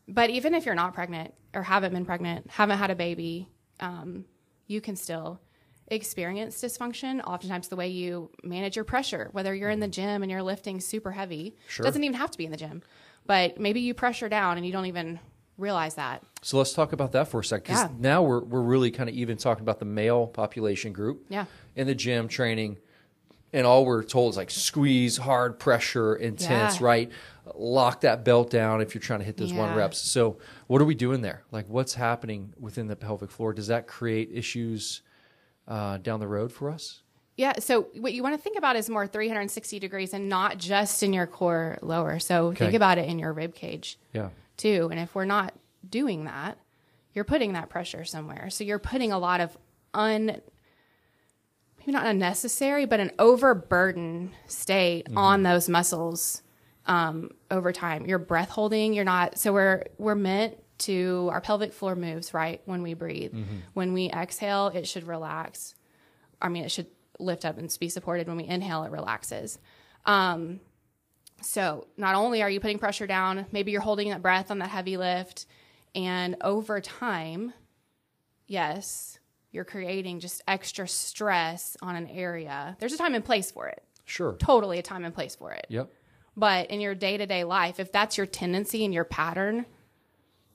but 0.07 0.29
even 0.29 0.53
if 0.53 0.65
you're 0.65 0.75
not 0.75 0.94
pregnant 0.94 1.34
or 1.53 1.63
haven't 1.63 1.93
been 1.93 2.05
pregnant, 2.05 2.50
haven't 2.50 2.77
had 2.77 2.91
a 2.91 2.96
baby, 2.96 3.50
um, 3.81 4.24
you 4.67 4.79
can 4.79 4.96
still 4.96 5.41
experience 5.89 6.62
dysfunction, 6.62 7.22
oftentimes 7.25 7.67
the 7.67 7.75
way 7.75 7.88
you 7.88 8.29
manage 8.43 8.75
your 8.75 8.86
pressure, 8.86 9.29
whether 9.31 9.53
you're 9.53 9.69
in 9.69 9.79
the 9.79 9.88
gym 9.88 10.22
and 10.22 10.31
you're 10.31 10.43
lifting 10.43 10.79
super 10.79 11.12
heavy, 11.12 11.55
sure. 11.67 11.84
doesn't 11.84 12.03
even 12.03 12.15
have 12.15 12.31
to 12.31 12.38
be 12.38 12.46
in 12.46 12.51
the 12.51 12.57
gym, 12.57 12.81
but 13.25 13.60
maybe 13.60 13.79
you 13.79 13.93
pressure 13.93 14.29
down 14.29 14.57
and 14.57 14.65
you 14.65 14.72
don't 14.72 14.86
even 14.86 15.19
realize 15.57 15.95
that. 15.95 16.23
So 16.41 16.57
let's 16.57 16.73
talk 16.73 16.93
about 16.93 17.11
that 17.13 17.27
for 17.27 17.39
a 17.39 17.43
second. 17.43 17.73
Because 17.73 17.89
yeah. 17.89 17.95
now 17.99 18.23
we're, 18.23 18.41
we're 18.41 18.61
really 18.61 18.91
kind 18.91 19.09
of 19.09 19.15
even 19.15 19.37
talking 19.37 19.63
about 19.63 19.79
the 19.79 19.85
male 19.85 20.27
population 20.27 20.93
group 20.93 21.25
yeah. 21.29 21.45
in 21.75 21.87
the 21.87 21.95
gym 21.95 22.27
training. 22.27 22.77
And 23.53 23.65
all 23.65 23.85
we're 23.85 24.03
told 24.03 24.33
is 24.33 24.37
like 24.37 24.51
squeeze, 24.51 25.17
hard 25.17 25.57
pressure, 25.57 26.15
intense, 26.15 26.79
yeah. 26.79 26.85
right? 26.85 27.11
Lock 27.55 28.01
that 28.01 28.25
belt 28.25 28.49
down 28.49 28.81
if 28.81 28.93
you're 28.93 29.01
trying 29.01 29.19
to 29.19 29.25
hit 29.25 29.37
those 29.37 29.51
yeah. 29.51 29.59
one 29.59 29.75
reps. 29.75 29.99
So, 29.99 30.37
what 30.67 30.81
are 30.81 30.85
we 30.85 30.95
doing 30.95 31.21
there? 31.21 31.43
Like, 31.49 31.67
what's 31.69 31.93
happening 31.93 32.53
within 32.59 32.87
the 32.87 32.97
pelvic 32.97 33.31
floor? 33.31 33.53
Does 33.53 33.67
that 33.67 33.87
create 33.87 34.29
issues 34.33 35.01
uh, 35.65 35.97
down 35.97 36.19
the 36.19 36.27
road 36.27 36.51
for 36.51 36.69
us? 36.69 37.03
Yeah. 37.37 37.53
So 37.59 37.83
what 37.99 38.13
you 38.13 38.23
want 38.23 38.35
to 38.35 38.41
think 38.41 38.57
about 38.57 38.75
is 38.75 38.89
more 38.89 39.05
360 39.05 39.79
degrees 39.79 40.13
and 40.13 40.27
not 40.27 40.57
just 40.57 41.03
in 41.03 41.13
your 41.13 41.27
core 41.27 41.77
lower. 41.83 42.19
So 42.19 42.47
okay. 42.47 42.65
think 42.65 42.73
about 42.73 42.97
it 42.97 43.07
in 43.07 43.19
your 43.19 43.31
rib 43.31 43.53
cage. 43.53 43.99
Yeah. 44.11 44.29
Too. 44.57 44.89
And 44.91 44.99
if 44.99 45.13
we're 45.15 45.25
not 45.25 45.53
doing 45.87 46.25
that, 46.25 46.57
you're 47.13 47.23
putting 47.23 47.53
that 47.53 47.69
pressure 47.69 48.03
somewhere. 48.03 48.49
So 48.49 48.63
you're 48.63 48.79
putting 48.79 49.11
a 49.11 49.19
lot 49.19 49.41
of 49.41 49.57
un 49.93 50.41
maybe 51.79 51.91
not 51.91 52.05
unnecessary, 52.05 52.85
but 52.85 52.99
an 52.99 53.11
overburden 53.17 54.31
state 54.45 55.05
mm-hmm. 55.05 55.17
on 55.17 55.43
those 55.43 55.69
muscles 55.69 56.43
um, 56.85 57.31
over 57.49 57.71
time. 57.71 58.05
You're 58.05 58.19
breath 58.19 58.49
holding, 58.49 58.93
you're 58.93 59.05
not 59.05 59.37
so 59.37 59.53
we're 59.53 59.85
we're 59.97 60.15
meant 60.15 60.57
to 60.79 61.29
our 61.31 61.41
pelvic 61.41 61.73
floor 61.73 61.95
moves 61.95 62.33
right 62.33 62.61
when 62.65 62.83
we 62.83 62.93
breathe. 62.93 63.33
Mm-hmm. 63.33 63.55
When 63.73 63.93
we 63.93 64.09
exhale, 64.09 64.67
it 64.67 64.87
should 64.87 65.07
relax. 65.07 65.75
I 66.41 66.49
mean, 66.49 66.65
it 66.65 66.71
should 66.71 66.87
lift 67.19 67.45
up 67.45 67.57
and 67.57 67.75
be 67.79 67.89
supported. 67.89 68.27
When 68.27 68.37
we 68.37 68.45
inhale, 68.45 68.83
it 68.83 68.91
relaxes. 68.91 69.57
Um, 70.05 70.59
so 71.41 71.88
not 71.98 72.15
only 72.15 72.41
are 72.41 72.50
you 72.50 72.60
putting 72.60 72.79
pressure 72.79 73.08
down, 73.08 73.46
maybe 73.51 73.72
you're 73.72 73.82
holding 73.82 74.10
that 74.10 74.22
breath 74.22 74.51
on 74.51 74.60
that 74.60 74.70
heavy 74.70 74.98
lift, 74.98 75.46
and 75.96 76.36
over 76.41 76.82
time, 76.82 77.53
yes, 78.48 79.20
you're 79.51 79.65
creating 79.65 80.20
just 80.20 80.41
extra 80.48 80.88
stress 80.88 81.77
on 81.82 81.96
an 81.96 82.08
area. 82.08 82.75
There's 82.79 82.94
a 82.94 82.98
time 82.98 83.15
and 83.15 83.24
place 83.24 83.51
for 83.51 83.67
it. 83.67 83.84
Sure. 84.06 84.34
Totally 84.39 84.79
a 84.79 84.84
time 84.84 85.06
and 85.06 85.13
place 85.13 85.36
for 85.36 85.51
it. 85.53 85.65
Yep. 85.70 85.91
But 86.36 86.70
in 86.70 86.79
your 86.82 86.96
day 86.96 87.17
to 87.17 87.25
day 87.25 87.44
life, 87.44 87.79
if 87.79 87.91
that's 87.91 88.17
your 88.17 88.25
tendency 88.27 88.86
and 88.86 88.94
your 88.94 89.03
pattern 89.06 89.65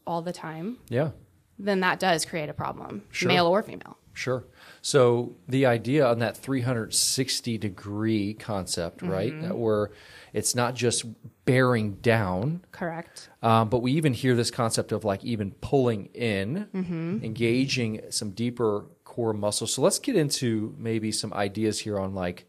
all 0.06 0.22
the 0.22 0.32
time, 0.32 0.78
Yeah. 0.88 1.10
then 1.58 1.80
that 1.80 1.98
does 2.00 2.24
create 2.24 2.48
a 2.48 2.54
problem, 2.54 3.04
Sure. 3.10 3.28
male 3.28 3.46
or 3.46 3.62
female. 3.62 3.98
Sure. 4.12 4.44
So 4.84 5.36
the 5.46 5.64
idea 5.64 6.04
on 6.06 6.18
that 6.18 6.36
360 6.36 7.56
degree 7.56 8.34
concept, 8.34 9.00
right, 9.02 9.32
Mm-hmm. 9.32 9.42
that 9.48 9.56
where 9.56 9.90
it's 10.32 10.54
not 10.56 10.74
just 10.74 11.04
bearing 11.44 11.94
down, 11.96 12.64
Correct. 12.72 13.28
um, 13.42 13.68
but 13.68 13.78
we 13.80 13.92
even 13.92 14.12
hear 14.12 14.34
this 14.34 14.50
concept 14.50 14.90
of 14.90 15.04
like 15.04 15.24
even 15.24 15.52
pulling 15.60 16.06
in, 16.14 16.66
Mm-hmm. 16.74 17.24
engaging 17.24 18.00
some 18.10 18.32
deeper 18.32 18.86
core 19.04 19.32
muscles. 19.32 19.72
So 19.74 19.82
let's 19.82 20.00
get 20.00 20.16
into 20.16 20.74
maybe 20.78 21.12
some 21.12 21.32
ideas 21.32 21.78
here 21.80 21.98
on 21.98 22.14
like, 22.14 22.46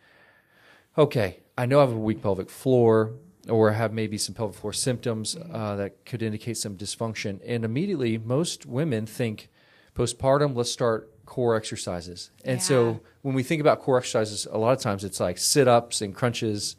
okay, 0.97 1.39
I 1.57 1.67
know 1.67 1.79
I 1.79 1.81
have 1.81 1.93
a 1.93 1.97
weak 1.99 2.21
pelvic 2.23 2.49
floor 2.49 3.13
or 3.47 3.71
have 3.73 3.93
maybe 3.93 4.17
some 4.17 4.33
pelvic 4.33 4.55
floor 4.57 4.73
symptoms 4.73 5.35
Mm-hmm. 5.35 5.55
uh, 5.55 5.75
that 5.75 6.03
could 6.05 6.23
indicate 6.23 6.57
some 6.57 6.77
dysfunction. 6.77 7.39
And 7.45 7.63
immediately, 7.63 8.17
most 8.17 8.65
women 8.65 9.05
think 9.05 9.49
postpartum, 9.95 10.55
let's 10.55 10.71
start 10.71 11.11
core 11.25 11.55
exercises. 11.55 12.31
And 12.43 12.57
Yeah. 12.59 12.63
so 12.63 12.99
when 13.21 13.33
we 13.35 13.43
think 13.43 13.61
about 13.61 13.79
core 13.81 13.97
exercises, 13.97 14.47
a 14.51 14.57
lot 14.57 14.73
of 14.73 14.79
times 14.79 15.03
it's 15.03 15.19
like 15.19 15.37
sit 15.37 15.67
ups 15.67 16.01
and 16.01 16.13
crunches. 16.13 16.75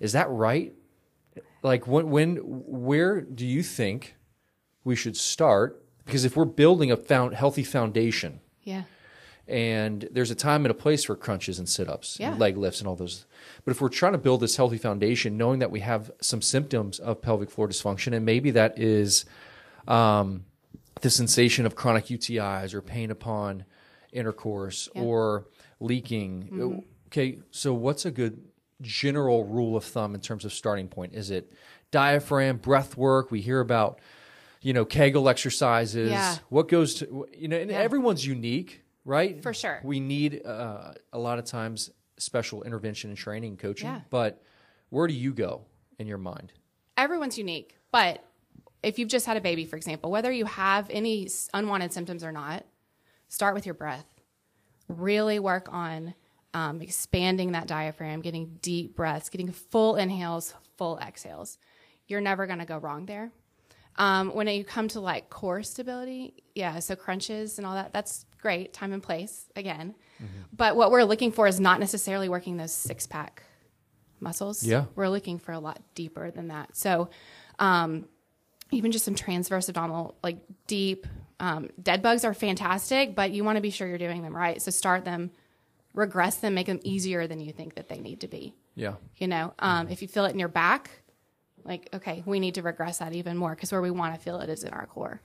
Is 0.00 0.12
that 0.12 0.28
right? 0.30 0.72
Like 1.62 1.86
when, 1.86 2.10
when, 2.10 2.36
where 2.36 3.20
do 3.20 3.46
you 3.46 3.62
think 3.62 4.16
we 4.84 4.94
should 4.96 5.16
start? 5.16 5.82
Because 6.04 6.24
if 6.24 6.36
we're 6.36 6.44
building 6.44 6.90
a 6.92 6.96
found, 6.96 7.34
healthy 7.34 7.64
foundation, 7.64 8.40
Yeah. 8.62 8.82
and 9.48 10.08
there's 10.12 10.30
a 10.30 10.34
time 10.34 10.64
and 10.64 10.70
a 10.70 10.74
place 10.74 11.04
for 11.04 11.16
crunches 11.16 11.58
and 11.58 11.68
sit-ups 11.68 12.18
Yeah. 12.20 12.30
and 12.30 12.38
leg 12.40 12.56
lifts 12.56 12.80
and 12.80 12.88
all 12.88 12.96
those 12.96 13.26
but 13.64 13.70
if 13.70 13.80
we're 13.80 13.88
trying 13.88 14.12
to 14.12 14.18
build 14.18 14.40
this 14.40 14.56
healthy 14.56 14.78
foundation 14.78 15.36
knowing 15.36 15.60
that 15.60 15.70
we 15.70 15.80
have 15.80 16.10
some 16.20 16.42
symptoms 16.42 16.98
of 16.98 17.22
pelvic 17.22 17.50
floor 17.50 17.68
dysfunction 17.68 18.12
and 18.14 18.24
maybe 18.26 18.50
that 18.52 18.76
is 18.78 19.24
um, 19.86 20.44
the 21.00 21.10
sensation 21.10 21.64
of 21.66 21.76
chronic 21.76 22.06
utis 22.06 22.74
or 22.74 22.82
pain 22.82 23.10
upon 23.10 23.64
intercourse 24.12 24.88
Yeah. 24.94 25.00
Mm-hmm. 25.02 25.08
or 25.10 25.46
leaking 25.80 26.84
okay 27.08 27.38
so 27.50 27.72
what's 27.74 28.04
a 28.06 28.10
good 28.10 28.42
general 28.80 29.44
rule 29.44 29.76
of 29.76 29.84
thumb 29.84 30.14
in 30.14 30.20
terms 30.20 30.44
of 30.44 30.52
starting 30.52 30.88
point 30.88 31.14
is 31.14 31.30
it 31.30 31.52
diaphragm 31.90 32.56
breath 32.58 32.96
work 32.96 33.30
we 33.30 33.40
hear 33.40 33.60
about 33.60 34.00
you 34.62 34.72
know 34.72 34.84
kegel 34.84 35.28
exercises 35.28 36.10
Yeah. 36.10 36.36
what 36.48 36.68
goes 36.68 36.94
to 36.96 37.26
you 37.36 37.48
know 37.48 37.56
and 37.58 37.70
Yeah. 37.70 37.78
everyone's 37.78 38.26
unique 38.26 38.82
right 39.04 39.42
For 39.42 39.54
sure. 39.54 39.80
we 39.84 40.00
need 40.00 40.44
uh, 40.44 40.92
a 41.12 41.18
lot 41.18 41.38
of 41.38 41.44
times 41.44 41.90
special 42.18 42.62
intervention 42.64 43.10
and 43.10 43.16
training 43.18 43.50
and 43.52 43.58
coaching 43.58 43.88
Yeah. 43.88 44.00
but 44.10 44.42
where 44.90 45.06
do 45.06 45.14
you 45.14 45.32
go 45.32 45.66
in 45.98 46.06
your 46.06 46.18
mind 46.18 46.52
everyone's 46.98 47.36
unique, 47.36 47.76
but 47.92 48.24
if 48.82 48.98
you've 48.98 49.08
just 49.10 49.26
had 49.26 49.36
a 49.36 49.40
baby, 49.40 49.64
for 49.66 49.76
example, 49.76 50.10
whether 50.10 50.30
you 50.32 50.44
have 50.46 50.88
any 50.90 51.28
unwanted 51.52 51.92
symptoms 51.92 52.22
or 52.24 52.30
not, 52.32 52.64
start 53.28 53.54
with 53.54 53.66
your 53.66 53.74
breath. 53.74 54.06
Really 54.88 55.38
work 55.38 55.68
on 55.72 56.14
um, 56.54 56.80
expanding 56.80 57.52
that 57.52 57.66
diaphragm, 57.66 58.20
getting 58.20 58.58
deep 58.62 58.96
breaths, 58.96 59.28
getting 59.28 59.50
full 59.52 59.96
inhales, 59.96 60.54
full 60.76 60.98
exhales. 60.98 61.58
You're 62.06 62.20
never 62.20 62.46
going 62.46 62.60
to 62.60 62.64
go 62.64 62.78
wrong 62.78 63.06
there. 63.06 63.30
Um, 63.96 64.34
when 64.34 64.46
you 64.46 64.64
come 64.64 64.88
to 64.88 65.00
like 65.00 65.30
core 65.30 65.62
stability, 65.62 66.44
yeah, 66.54 66.78
so 66.78 66.96
crunches 66.96 67.58
and 67.58 67.66
all 67.66 67.74
that, 67.74 67.92
that's 67.92 68.26
great, 68.40 68.72
time 68.72 68.92
and 68.92 69.02
place 69.02 69.48
again. 69.56 69.94
But 70.52 70.76
what 70.76 70.90
we're 70.90 71.04
looking 71.04 71.32
for 71.32 71.46
is 71.46 71.58
not 71.60 71.80
necessarily 71.80 72.28
working 72.28 72.56
those 72.56 72.72
six 72.72 73.06
pack 73.06 73.42
muscles. 74.20 74.62
Yeah. 74.62 74.84
We're 74.94 75.08
looking 75.08 75.38
for 75.38 75.52
a 75.52 75.58
lot 75.58 75.80
deeper 75.94 76.30
than 76.30 76.48
that. 76.48 76.76
So, 76.76 77.10
um, 77.58 78.06
even 78.70 78.92
just 78.92 79.04
some 79.04 79.14
transverse 79.14 79.68
abdominal, 79.68 80.16
like 80.22 80.38
deep, 80.66 81.06
um, 81.40 81.68
dead 81.82 82.02
bugs 82.02 82.24
are 82.24 82.34
fantastic, 82.34 83.14
but 83.14 83.30
you 83.30 83.44
want 83.44 83.56
to 83.56 83.62
be 83.62 83.70
sure 83.70 83.86
you're 83.86 83.98
doing 83.98 84.22
them 84.22 84.34
right. 84.34 84.60
So 84.62 84.70
start 84.70 85.04
them, 85.04 85.30
regress 85.94 86.36
them, 86.36 86.54
make 86.54 86.66
them 86.66 86.80
easier 86.82 87.26
than 87.26 87.40
you 87.40 87.52
think 87.52 87.74
that 87.74 87.88
they 87.88 87.98
need 87.98 88.20
to 88.20 88.28
be. 88.28 88.54
yeah 88.74 88.94
You 89.16 89.28
know, 89.28 89.52
um, 89.58 89.88
if 89.88 90.02
you 90.02 90.08
feel 90.08 90.24
it 90.24 90.32
in 90.32 90.38
your 90.38 90.48
back, 90.48 90.90
like, 91.64 91.88
okay, 91.92 92.22
we 92.26 92.38
need 92.40 92.54
to 92.54 92.62
regress 92.62 92.98
that 92.98 93.12
even 93.14 93.36
more 93.36 93.54
because 93.54 93.72
where 93.72 93.82
we 93.82 93.90
want 93.90 94.14
to 94.14 94.20
feel 94.20 94.40
it 94.40 94.48
is 94.48 94.62
in 94.64 94.72
our 94.72 94.86
core. 94.86 95.20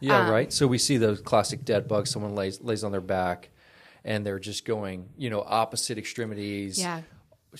yeah 0.00 0.24
Um, 0.24 0.30
right 0.30 0.52
so 0.52 0.66
we 0.66 0.78
see 0.78 0.96
those 0.96 1.20
classic 1.20 1.64
dead 1.64 1.88
bugs 1.88 2.10
someone 2.10 2.34
lays 2.36 2.60
lays 2.60 2.84
on 2.84 2.92
their 2.92 3.00
back 3.00 3.48
and 4.04 4.24
they're 4.24 4.38
just 4.38 4.64
going 4.64 5.08
you 5.16 5.28
know 5.30 5.42
opposite 5.44 5.98
extremities 5.98 6.78
Yeah. 6.78 7.02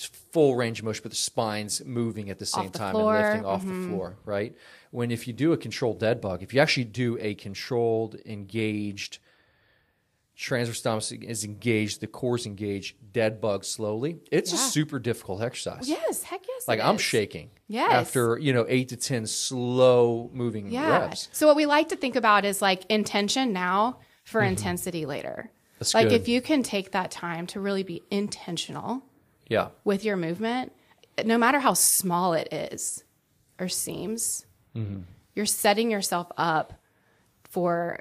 Full 0.07 0.57
range 0.57 0.78
of 0.78 0.85
motion 0.85 1.02
but 1.02 1.11
the 1.11 1.17
spine's 1.17 1.85
moving 1.85 2.31
at 2.31 2.38
the 2.38 2.47
same 2.47 2.71
the 2.71 2.78
time 2.78 2.93
floor, 2.93 3.17
and 3.17 3.25
lifting 3.25 3.45
off 3.45 3.62
the 3.62 3.69
mm-hmm. 3.69 3.88
floor 3.88 4.17
right 4.25 4.55
when 4.90 5.11
if 5.11 5.26
you 5.26 5.33
do 5.33 5.52
a 5.52 5.57
controlled 5.57 5.99
dead 5.99 6.21
bug 6.21 6.43
if 6.43 6.55
you 6.55 6.61
actually 6.61 6.85
do 6.85 7.17
a 7.21 7.35
controlled 7.35 8.17
engaged 8.26 9.19
transverse 10.37 10.81
abdominis 10.81 11.25
is 11.25 11.45
engaged 11.45 12.00
the 12.00 12.07
core 12.07 12.37
is 12.37 12.47
engaged 12.47 12.97
dead 13.12 13.40
bug 13.40 13.64
slowly 13.64 14.19
it's 14.31 14.52
a 14.52 14.57
super 14.57 14.99
difficult 14.99 15.43
exercise 15.43 15.88
Yes, 15.88 16.23
heck 16.23 16.43
yes. 16.47 16.69
like 16.69 16.81
i'm 16.81 16.97
is. 16.97 17.02
shaking 17.02 17.50
Yes. 17.67 17.93
after 17.93 18.38
you 18.38 18.52
know 18.52 18.64
eight 18.69 18.88
to 18.90 18.97
ten 18.97 19.26
slow 19.26 20.31
moving 20.33 20.71
Yeah. 20.71 21.00
reps 21.00 21.28
So 21.33 21.47
what 21.47 21.57
we 21.57 21.67
like 21.67 21.88
to 21.90 21.97
think 21.97 22.17
about 22.17 22.45
is 22.45 22.62
like 22.62 22.85
intention 22.88 23.52
now 23.52 23.99
for 24.25 24.40
mm-hmm. 24.40 24.50
intensity 24.50 25.07
later. 25.07 25.50
That's 25.78 25.95
like 25.95 26.09
good. 26.09 26.21
if 26.21 26.28
you 26.28 26.40
can 26.40 26.62
take 26.62 26.93
that 26.93 27.11
time 27.11 27.47
to 27.49 27.61
really 27.61 27.83
be 27.83 28.02
intentional 28.11 29.02
yeah 29.49 29.69
with 29.85 30.05
your 30.05 30.17
movement, 30.17 30.73
no 31.25 31.37
matter 31.38 31.59
how 31.59 31.75
small 31.75 32.35
it 32.35 32.49
is 32.52 33.05
or 33.59 33.69
seems, 33.69 34.45
Mm-hmm. 34.76 35.00
you're 35.35 35.47
setting 35.47 35.90
yourself 35.90 36.31
up 36.37 36.75
for 37.45 38.00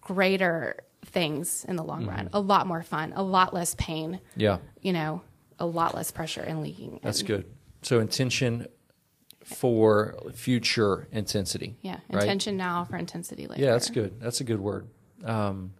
greater 0.00 0.76
things 1.04 1.64
in 1.68 1.76
the 1.76 1.82
long 1.84 2.00
Mm-hmm. 2.02 2.10
run. 2.10 2.30
A 2.32 2.40
lot 2.40 2.66
more 2.66 2.82
fun, 2.82 3.12
a 3.16 3.22
lot 3.22 3.52
less 3.52 3.74
pain, 3.76 4.20
yeah 4.36 4.58
you 4.80 4.92
know, 4.92 5.20
a 5.58 5.66
lot 5.66 5.94
less 5.94 6.10
pressure 6.10 6.42
and 6.42 6.62
leaking. 6.62 7.00
That's 7.02 7.18
and- 7.20 7.26
good. 7.28 7.44
So 7.82 8.00
intention 8.00 8.66
for 9.44 10.16
future 10.34 11.06
intensity. 11.12 11.76
Yeah, 11.82 11.98
right? 12.10 12.22
intention 12.22 12.56
now 12.56 12.84
for 12.84 12.96
intensity 12.96 13.46
later. 13.46 13.62
Yeah, 13.62 13.72
that's 13.72 13.90
good. 13.90 14.20
That's 14.20 14.40
a 14.40 14.44
good 14.44 14.60
word. 14.60 14.88
Um, 15.24 15.72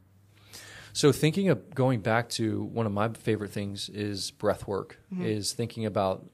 so 0.97 1.13
thinking 1.13 1.49
of 1.51 1.75
going 1.75 2.01
back 2.01 2.29
to 2.31 2.63
one 2.65 2.87
of 2.87 2.93
my 2.93 3.09
favorite 3.11 3.51
things 3.51 3.89
is 3.91 4.31
breath 4.31 4.67
work. 4.67 4.99
Mm-hmm. 5.13 5.27
Is 5.27 5.53
thinking 5.53 5.85
about 5.85 6.25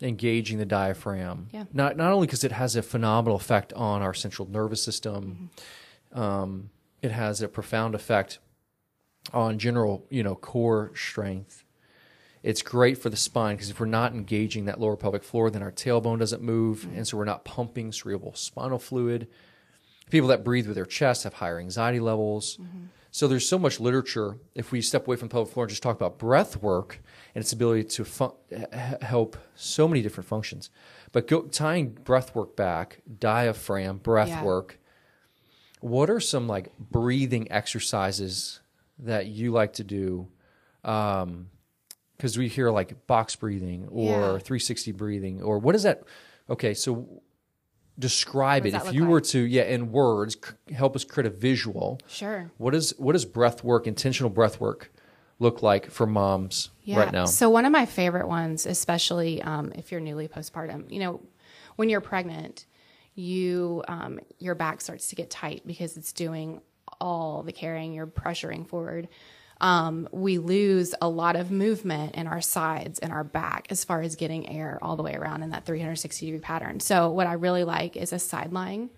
engaging 0.00 0.58
the 0.58 0.64
diaphragm. 0.66 1.48
Yeah. 1.52 1.64
Not 1.72 1.96
not 1.96 2.12
only 2.12 2.26
because 2.26 2.44
it 2.44 2.52
has 2.52 2.74
a 2.76 2.82
phenomenal 2.82 3.36
effect 3.36 3.72
on 3.74 4.02
our 4.02 4.14
central 4.14 4.48
nervous 4.48 4.82
system, 4.82 5.50
Mm-hmm. 6.14 6.20
um, 6.20 6.70
it 7.02 7.10
has 7.12 7.40
a 7.42 7.48
profound 7.48 7.94
effect 7.94 8.38
on 9.32 9.58
general, 9.58 10.06
you 10.10 10.22
know, 10.22 10.34
core 10.34 10.90
strength. 10.94 11.64
It's 12.42 12.62
great 12.62 12.98
for 12.98 13.08
the 13.10 13.16
spine 13.16 13.54
because 13.56 13.70
if 13.70 13.78
we're 13.78 13.86
not 13.86 14.12
engaging 14.12 14.64
that 14.64 14.80
lower 14.80 14.96
pelvic 14.96 15.22
floor, 15.22 15.50
then 15.50 15.62
our 15.62 15.70
tailbone 15.72 16.18
doesn't 16.18 16.42
move, 16.42 16.80
Mm-hmm. 16.80 16.96
and 16.96 17.06
so 17.08 17.16
we're 17.16 17.24
not 17.24 17.44
pumping 17.44 17.92
cerebral 17.92 18.34
spinal 18.34 18.78
fluid. 18.80 19.28
People 20.10 20.28
that 20.28 20.42
breathe 20.44 20.66
with 20.66 20.74
their 20.76 20.84
chest 20.86 21.22
have 21.24 21.34
higher 21.34 21.58
anxiety 21.60 22.00
levels. 22.00 22.56
Mm-hmm. 22.56 22.86
So 23.14 23.28
there's 23.28 23.46
so 23.46 23.58
much 23.58 23.78
literature. 23.78 24.38
If 24.54 24.72
we 24.72 24.80
step 24.80 25.06
away 25.06 25.16
from 25.16 25.28
pelvic 25.28 25.52
floor 25.52 25.64
and 25.66 25.70
just 25.70 25.82
talk 25.82 25.94
about 25.94 26.18
breath 26.18 26.62
work 26.62 26.98
and 27.34 27.42
its 27.42 27.52
ability 27.52 27.84
to 27.84 28.04
fun- 28.06 28.32
help 29.02 29.36
so 29.54 29.86
many 29.86 30.00
different 30.00 30.26
functions, 30.28 30.70
but 31.12 31.28
go, 31.28 31.42
tying 31.42 31.90
breath 31.90 32.34
work 32.34 32.56
back, 32.56 33.02
diaphragm, 33.20 33.98
breath 33.98 34.28
Yeah. 34.28 34.42
work. 34.42 34.78
What 35.80 36.08
are 36.08 36.20
some 36.20 36.48
like 36.48 36.72
breathing 36.78 37.52
exercises 37.52 38.60
that 38.98 39.26
you 39.26 39.52
like 39.52 39.74
to 39.74 39.84
do? 39.84 40.28
Um, 40.82 41.50
because 42.16 42.38
we 42.38 42.48
hear 42.48 42.70
like 42.70 43.06
box 43.06 43.36
breathing 43.36 43.88
or 43.90 44.34
Yeah. 44.34 44.38
360 44.38 44.92
breathing, 44.92 45.42
or 45.42 45.58
what 45.58 45.74
is 45.74 45.82
that? 45.82 46.04
Okay, 46.48 46.72
so 46.72 47.20
describe 47.98 48.66
it. 48.66 48.74
If 48.74 48.92
you 48.92 49.06
were 49.06 49.20
to, 49.20 49.38
yeah, 49.38 49.62
in 49.62 49.92
words, 49.92 50.36
c- 50.42 50.74
help 50.74 50.96
us 50.96 51.04
create 51.04 51.26
a 51.26 51.30
visual. 51.30 52.00
Sure. 52.08 52.50
What 52.58 52.74
is 52.74 52.94
what 52.98 53.12
does 53.12 53.24
breath 53.24 53.62
work, 53.62 53.86
intentional 53.86 54.30
breath 54.30 54.60
work, 54.60 54.92
look 55.38 55.62
like 55.62 55.90
for 55.90 56.06
moms 56.06 56.70
right 56.88 57.12
now? 57.12 57.26
So 57.26 57.50
one 57.50 57.64
of 57.64 57.72
my 57.72 57.86
favorite 57.86 58.28
ones, 58.28 58.66
especially 58.66 59.42
um, 59.42 59.72
if 59.74 59.92
you're 59.92 60.00
newly 60.00 60.28
postpartum, 60.28 60.90
you 60.90 61.00
know, 61.00 61.20
when 61.76 61.88
you're 61.88 62.00
pregnant, 62.00 62.66
you 63.14 63.82
um, 63.88 64.20
your 64.38 64.54
back 64.54 64.80
starts 64.80 65.08
to 65.08 65.16
get 65.16 65.30
tight 65.30 65.62
because 65.66 65.96
it's 65.96 66.12
doing 66.12 66.60
all 67.00 67.42
the 67.42 67.52
carrying. 67.52 67.92
You're 67.92 68.06
pressuring 68.06 68.66
forward. 68.66 69.08
Um, 69.62 70.08
we 70.12 70.38
lose 70.38 70.94
a 71.00 71.08
lot 71.08 71.36
of 71.36 71.50
movement 71.50 72.14
in 72.16 72.26
our 72.26 72.40
sides 72.40 72.98
and 72.98 73.12
our 73.12 73.24
back 73.24 73.68
as 73.70 73.84
far 73.84 74.02
as 74.02 74.16
getting 74.16 74.48
air 74.48 74.78
all 74.82 74.96
the 74.96 75.02
way 75.04 75.14
around 75.14 75.42
in 75.42 75.50
that 75.50 75.64
360 75.64 76.26
degree 76.26 76.40
pattern. 76.40 76.80
So 76.80 77.10
what 77.10 77.26
I 77.26 77.34
really 77.34 77.64
like 77.64 77.96
is 77.96 78.12
a 78.12 78.18
side 78.18 78.52
lying 78.52 78.90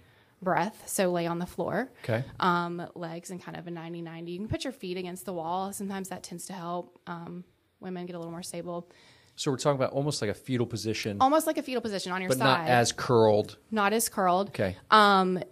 breath. 0.43 0.85
So 0.89 1.11
lay 1.13 1.27
on 1.27 1.39
the 1.39 1.47
floor 1.47 1.91
Okay. 2.03 2.25
um, 2.41 2.87
legs 2.95 3.31
in 3.31 3.39
kind 3.39 3.57
of 3.57 3.67
a 3.67 3.71
90 3.71 4.03
90. 4.03 4.33
You 4.33 4.39
can 4.39 4.49
put 4.49 4.65
your 4.65 4.73
feet 4.73 4.97
against 4.97 5.25
the 5.27 5.33
wall. 5.35 5.73
Sometimes 5.73 6.09
that 6.09 6.23
tends 6.23 6.47
to 6.47 6.55
help 6.55 6.99
um, 7.07 7.45
women 7.81 8.07
get 8.07 8.17
a 8.17 8.19
little 8.19 8.33
more 8.33 8.43
stable. 8.43 8.89
So 9.37 9.51
we're 9.51 9.57
talking 9.59 9.77
about 9.77 9.93
almost 9.93 10.23
like 10.23 10.31
a 10.31 10.35
fetal 10.35 10.65
position, 10.67 11.17
almost 11.21 11.47
like 11.47 11.59
a 11.59 11.63
fetal 11.63 11.81
position 11.83 12.13
on 12.13 12.21
your 12.23 12.29
but 12.29 12.39
side, 12.39 12.45
not 12.45 12.69
as 12.69 12.93
curled. 12.93 13.59
not 13.71 13.93
as 13.93 14.09
curled. 14.09 14.49
Okay. 14.51 14.77
Um, 14.91 15.43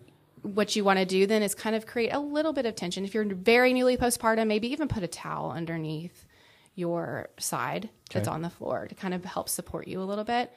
what 0.42 0.74
you 0.76 0.84
want 0.84 0.98
to 0.98 1.04
do 1.04 1.26
then 1.26 1.42
is 1.42 1.54
kind 1.54 1.74
of 1.76 1.86
create 1.86 2.10
a 2.12 2.18
little 2.18 2.52
bit 2.52 2.66
of 2.66 2.74
tension. 2.74 3.04
If 3.04 3.14
you're 3.14 3.24
very 3.24 3.72
newly 3.72 3.96
postpartum, 3.96 4.46
maybe 4.48 4.68
even 4.72 4.88
put 4.88 5.02
a 5.02 5.06
towel 5.08 5.50
underneath 5.52 6.26
your 6.74 7.28
side 7.38 7.90
that's 8.12 8.26
Okay. 8.26 8.34
on 8.34 8.42
the 8.42 8.50
floor 8.50 8.86
to 8.88 8.94
kind 8.94 9.14
of 9.14 9.24
help 9.24 9.48
support 9.48 9.86
you 9.86 10.00
a 10.00 10.04
little 10.04 10.24
bit. 10.24 10.52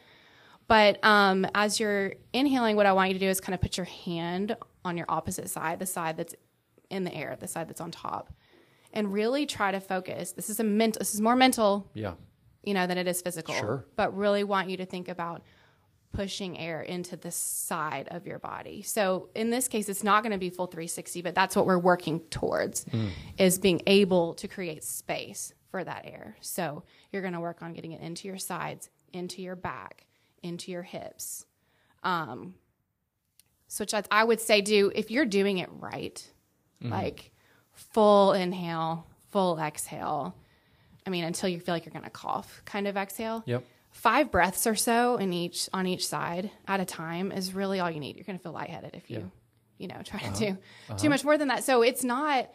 But 0.67 1.03
um, 1.03 1.45
as 1.53 1.79
you're 1.79 2.13
inhaling, 2.33 2.75
what 2.75 2.85
I 2.87 2.93
want 2.93 3.09
you 3.09 3.13
to 3.15 3.19
do 3.19 3.29
is 3.29 3.39
kind 3.39 3.53
of 3.53 3.61
put 3.61 3.77
your 3.77 3.85
hand 3.85 4.57
on 4.83 4.97
your 4.97 5.05
opposite 5.09 5.49
side, 5.49 5.77
the 5.79 5.85
side 5.85 6.17
that's 6.17 6.33
in 6.89 7.03
the 7.03 7.13
air, 7.13 7.35
the 7.39 7.47
side 7.47 7.67
that's 7.67 7.81
on 7.81 7.91
top, 7.91 8.33
and 8.93 9.13
really 9.13 9.45
try 9.45 9.71
to 9.71 9.79
focus. 9.79 10.31
This 10.31 10.49
is 10.49 10.59
a 10.59 10.63
mental. 10.63 10.99
This 10.99 11.13
is 11.13 11.21
more 11.21 11.35
mental 11.35 11.89
Yeah. 11.93 12.13
you 12.63 12.73
know, 12.73 12.87
than 12.87 12.97
it 12.97 13.07
is 13.07 13.21
physical. 13.21 13.53
Sure. 13.53 13.85
But 13.95 14.15
really 14.17 14.43
want 14.43 14.69
you 14.69 14.77
to 14.77 14.85
think 14.85 15.07
about 15.09 15.43
pushing 16.15 16.57
air 16.57 16.81
into 16.81 17.17
the 17.17 17.31
side 17.31 18.07
of 18.11 18.25
your 18.25 18.39
body. 18.39 18.81
So 18.81 19.29
in 19.35 19.49
this 19.49 19.67
case, 19.67 19.89
it's 19.89 20.03
not 20.03 20.23
going 20.23 20.31
to 20.31 20.37
be 20.37 20.49
full 20.49 20.67
360, 20.67 21.21
but 21.21 21.35
that's 21.35 21.55
what 21.55 21.65
we're 21.65 21.77
working 21.77 22.19
towards 22.29 22.85
is 23.37 23.59
being 23.59 23.81
able 23.87 24.33
to 24.35 24.47
create 24.47 24.83
space 24.83 25.53
for 25.69 25.83
that 25.83 26.05
air. 26.05 26.37
So 26.41 26.83
you're 27.11 27.21
going 27.21 27.33
to 27.33 27.39
work 27.39 27.61
on 27.61 27.73
getting 27.73 27.91
it 27.91 28.01
into 28.01 28.27
your 28.27 28.37
sides, 28.37 28.89
into 29.13 29.41
your 29.41 29.55
back, 29.55 30.05
into 30.41 30.71
your 30.71 30.83
hips. 30.83 31.45
Um, 32.03 32.55
so 33.67 33.81
which 33.81 33.93
I, 33.93 34.03
I 34.09 34.23
would 34.23 34.39
say 34.39 34.61
do 34.61 34.91
if 34.95 35.11
you're 35.11 35.25
doing 35.25 35.57
it 35.57 35.69
right, 35.79 36.25
like 36.81 37.31
full 37.73 38.33
inhale, 38.33 39.07
full 39.31 39.59
exhale. 39.59 40.35
I 41.05 41.09
mean, 41.09 41.23
until 41.23 41.49
you 41.49 41.59
feel 41.59 41.75
like 41.75 41.85
you're 41.85 41.93
going 41.93 42.05
to 42.05 42.09
cough, 42.09 42.61
kind 42.65 42.87
of 42.87 42.95
exhale. 42.95 43.43
Yep. 43.45 43.65
Five 43.95 44.29
breaths 44.29 44.67
or 44.67 44.75
so 44.75 45.15
in 45.17 45.31
each 45.33 45.67
on 45.73 45.87
each 45.87 46.05
side 46.07 46.51
at 46.67 46.79
a 46.79 46.85
time 46.85 47.31
is 47.31 47.53
really 47.55 47.79
all 47.79 47.89
you 47.89 47.99
need. 47.99 48.17
You're 48.17 48.25
going 48.25 48.37
to 48.37 48.43
feel 48.43 48.51
lightheaded 48.51 48.93
if 48.93 49.09
you, 49.09 49.31
you 49.77 49.87
know, 49.87 49.95
try 50.03 50.19
to 50.19 50.31
do 50.37 50.57
too 50.97 51.09
much 51.09 51.23
more 51.23 51.37
than 51.37 51.47
that. 51.47 51.63
So 51.63 51.81
it's 51.81 52.03
not. 52.03 52.49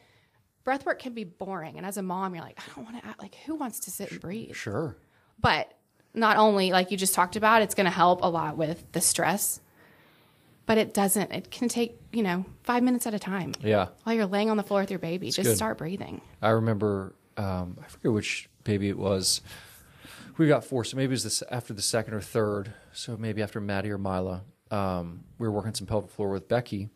Breath 0.63 0.85
work 0.85 0.99
can 1.01 1.15
be 1.15 1.25
boring, 1.25 1.79
and 1.79 1.87
as 1.87 1.97
a 1.97 2.03
mom, 2.03 2.35
you're 2.35 2.45
like, 2.45 2.59
I 2.61 2.63
don't 2.77 2.85
want 2.85 3.03
to. 3.03 3.09
act 3.09 3.21
Like, 3.21 3.35
who 3.47 3.55
wants 3.57 3.81
to 3.81 3.91
sit 3.91 4.13
and 4.13 4.21
breathe? 4.21 4.55
Sure. 4.55 4.95
But 5.41 5.73
not 6.13 6.37
only 6.37 6.71
like 6.73 6.91
you 6.91 6.99
just 6.99 7.15
talked 7.15 7.35
about, 7.35 7.63
it's 7.63 7.75
going 7.75 7.87
to 7.87 7.91
help 7.91 8.23
a 8.23 8.27
lot 8.29 8.59
with 8.59 8.85
the 8.93 9.01
stress. 9.01 9.61
But 10.67 10.77
it 10.79 10.93
doesn't. 10.95 11.33
It 11.33 11.51
can 11.51 11.69
take 11.69 11.99
you 12.13 12.23
know 12.23 12.45
five 12.63 12.83
minutes 12.83 13.07
at 13.07 13.15
a 13.15 13.19
time 13.19 13.55
Yeah. 13.61 13.89
while 14.05 14.15
you're 14.15 14.27
laying 14.27 14.51
on 14.51 14.59
the 14.59 14.63
floor 14.63 14.83
with 14.83 14.91
your 14.91 14.99
baby. 15.01 15.31
just 15.31 15.49
good. 15.49 15.57
start 15.57 15.79
breathing. 15.79 16.21
I 16.43 16.51
remember, 16.51 17.15
um, 17.39 17.79
I 17.83 17.89
forget 17.89 18.13
which 18.13 18.49
baby 18.63 18.89
it 18.91 18.99
was. 18.99 19.41
We 20.41 20.49
got 20.49 20.65
four, 20.65 20.85
so 20.85 20.97
maybe 20.97 21.11
it 21.11 21.11
was 21.11 21.25
this 21.25 21.43
after 21.51 21.75
the 21.75 21.83
second 21.83 22.15
or 22.15 22.23
third. 22.23 22.73
So 22.95 23.15
maybe 23.19 23.43
after 23.43 23.61
Maddie 23.61 23.91
or 23.91 23.99
Mila, 23.99 24.43
um, 24.71 25.25
we 25.39 25.47
were 25.47 25.53
working 25.53 25.75
some 25.75 25.87
pelvic 25.87 26.11
floor 26.11 26.31
with 26.31 26.49
Becky, 26.49 26.89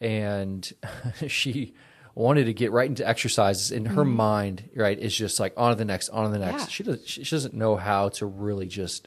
and 0.00 0.72
she 1.26 1.74
wanted 2.14 2.46
to 2.46 2.54
get 2.54 2.72
right 2.72 2.88
into 2.88 3.06
exercises. 3.06 3.72
In 3.72 3.84
her 3.84 4.06
mind, 4.06 4.70
right, 4.74 4.98
is 4.98 5.14
just 5.14 5.38
like 5.38 5.52
on 5.58 5.68
to 5.68 5.76
the 5.76 5.84
next, 5.84 6.08
on 6.08 6.24
to 6.24 6.30
the 6.30 6.38
next. 6.38 6.62
Yeah. 6.62 6.68
She 6.68 6.82
does, 6.82 7.06
she 7.06 7.24
doesn't 7.24 7.52
know 7.52 7.76
how 7.76 8.08
to 8.08 8.24
really 8.24 8.66
just 8.66 9.06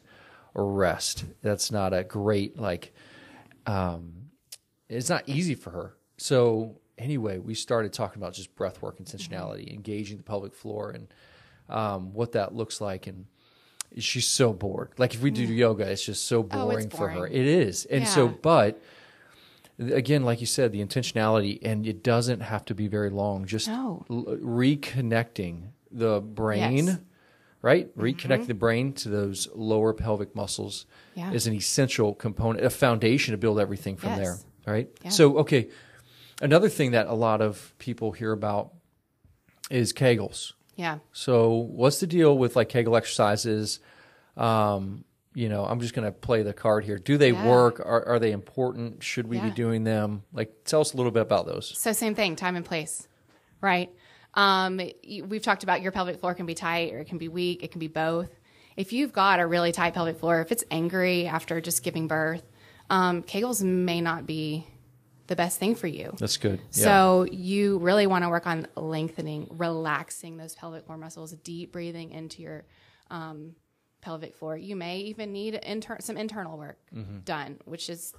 rest. 0.53 1.25
That's 1.41 1.71
not 1.71 1.91
a 1.91 2.03
great 2.03 2.59
like 2.59 2.93
um, 3.65 4.29
it's 4.89 5.09
not 5.09 5.23
easy 5.27 5.55
for 5.55 5.71
her. 5.71 5.95
So 6.17 6.81
anyway, 6.99 7.39
we 7.39 7.55
started 7.55 7.93
talking 7.93 8.21
about 8.21 8.35
just 8.35 8.55
breath 8.55 8.79
work 8.83 8.99
intentionality, 8.99 9.73
engaging 9.73 10.17
the 10.17 10.23
pelvic 10.23 10.53
floor, 10.53 10.91
and 10.91 11.07
um, 11.67 12.13
what 12.13 12.33
that 12.33 12.53
looks 12.53 12.79
like. 12.79 13.07
And 13.07 13.25
she's 13.97 14.27
so 14.27 14.53
bored. 14.53 14.89
Like 14.97 15.13
if 15.13 15.21
we 15.21 15.31
do 15.31 15.43
yoga, 15.43 15.89
it's 15.89 16.05
just 16.05 16.25
so 16.25 16.39
Oh, 16.51 16.69
it's 16.71 16.85
boring 16.85 16.89
for 16.89 17.09
her. 17.09 17.27
It 17.27 17.45
is, 17.47 17.85
and 17.85 18.07
so 18.07 18.27
but. 18.27 18.81
Again, 19.79 20.23
like 20.23 20.39
you 20.41 20.45
said, 20.45 20.71
the 20.73 20.85
intentionality, 20.85 21.57
and 21.63 21.87
it 21.87 22.03
doesn't 22.03 22.41
have 22.41 22.63
to 22.65 22.75
be 22.75 22.87
very 22.87 23.09
long. 23.09 23.45
Just 23.47 23.67
No. 23.67 24.05
l- 24.11 24.25
reconnecting 24.39 25.69
the 25.89 26.21
brain, 26.21 26.85
Yes. 26.85 26.95
Mm-hmm. 26.97 27.03
right? 27.63 27.97
Reconnecting 27.97 28.45
the 28.45 28.53
brain 28.53 28.93
to 28.93 29.09
those 29.09 29.47
lower 29.55 29.93
pelvic 29.93 30.35
muscles 30.35 30.85
Yeah. 31.15 31.31
is 31.31 31.47
an 31.47 31.53
essential 31.55 32.13
component, 32.13 32.63
a 32.63 32.69
foundation 32.69 33.31
to 33.31 33.39
build 33.39 33.59
everything 33.59 33.97
from 33.97 34.17
there, 34.17 34.37
right? 34.67 34.87
Yeah. 35.03 35.09
So, 35.09 35.37
okay, 35.39 35.69
another 36.43 36.69
thing 36.69 36.91
that 36.91 37.07
a 37.07 37.15
lot 37.15 37.41
of 37.41 37.73
people 37.79 38.11
hear 38.11 38.33
about 38.33 38.73
is 39.71 39.93
Kegels. 39.93 40.53
Yeah. 40.75 40.99
So, 41.11 41.49
what's 41.51 41.99
the 41.99 42.07
deal 42.07 42.37
with 42.37 42.55
like 42.55 42.69
Kegel 42.69 42.95
exercises? 42.95 43.79
Um, 44.37 45.03
you 45.33 45.47
know, 45.47 45.65
I'm 45.65 45.79
just 45.79 45.93
going 45.93 46.05
to 46.05 46.11
play 46.11 46.43
the 46.43 46.53
card 46.53 46.83
here. 46.83 46.97
Do 46.97 47.17
they 47.17 47.31
Yeah. 47.31 47.47
work? 47.47 47.79
Are, 47.79 48.05
are 48.07 48.19
they 48.19 48.31
important? 48.31 49.01
Should 49.03 49.27
we 49.27 49.39
be 49.39 49.49
doing 49.51 49.83
them? 49.83 50.23
Like, 50.33 50.63
tell 50.65 50.81
us 50.81 50.93
a 50.93 50.97
little 50.97 51.11
bit 51.11 51.21
about 51.21 51.45
those. 51.45 51.77
So 51.77 51.93
same 51.93 52.15
thing, 52.15 52.35
time 52.35 52.55
and 52.55 52.65
place, 52.65 53.07
right? 53.61 53.89
Um, 54.33 54.79
we've 55.25 55.41
talked 55.43 55.63
about 55.63 55.81
your 55.81 55.91
pelvic 55.91 56.19
floor 56.19 56.33
can 56.33 56.45
be 56.45 56.53
tight 56.53 56.93
or 56.93 56.99
it 56.99 57.05
can 57.07 57.17
be 57.17 57.27
weak. 57.27 57.63
It 57.63 57.71
can 57.71 57.79
be 57.79 57.87
both. 57.87 58.29
If 58.77 58.93
you've 58.93 59.11
got 59.13 59.39
a 59.39 59.45
really 59.47 59.71
tight 59.73 59.93
pelvic 59.93 60.17
floor, 60.19 60.41
if 60.41 60.51
it's 60.51 60.63
angry 60.71 61.27
after 61.27 61.59
just 61.59 61.83
giving 61.83 62.07
birth, 62.07 62.43
um, 62.89 63.23
Kegels 63.23 63.61
may 63.61 63.99
not 64.01 64.25
be 64.25 64.65
the 65.31 65.35
best 65.37 65.57
thing 65.59 65.75
for 65.75 65.87
you. 65.87 66.13
That's 66.19 66.35
good. 66.35 66.59
Yeah. 66.73 66.83
So 66.83 67.25
you 67.31 67.77
really 67.79 68.05
want 68.05 68.25
to 68.25 68.29
work 68.29 68.45
on 68.45 68.67
lengthening, 68.75 69.47
relaxing 69.51 70.35
those 70.35 70.55
pelvic 70.55 70.85
floor 70.85 70.97
muscles, 70.97 71.31
deep 71.31 71.71
breathing 71.71 72.11
into 72.11 72.41
your 72.41 72.65
um, 73.09 73.55
pelvic 74.01 74.35
floor. 74.35 74.57
You 74.57 74.75
may 74.75 74.97
even 74.99 75.31
need 75.31 75.53
inter- 75.55 75.99
some 76.01 76.17
internal 76.17 76.57
work 76.57 76.77
Mm-hmm. 76.93 77.19
done, 77.19 77.59
which 77.65 77.89
is 77.89 78.13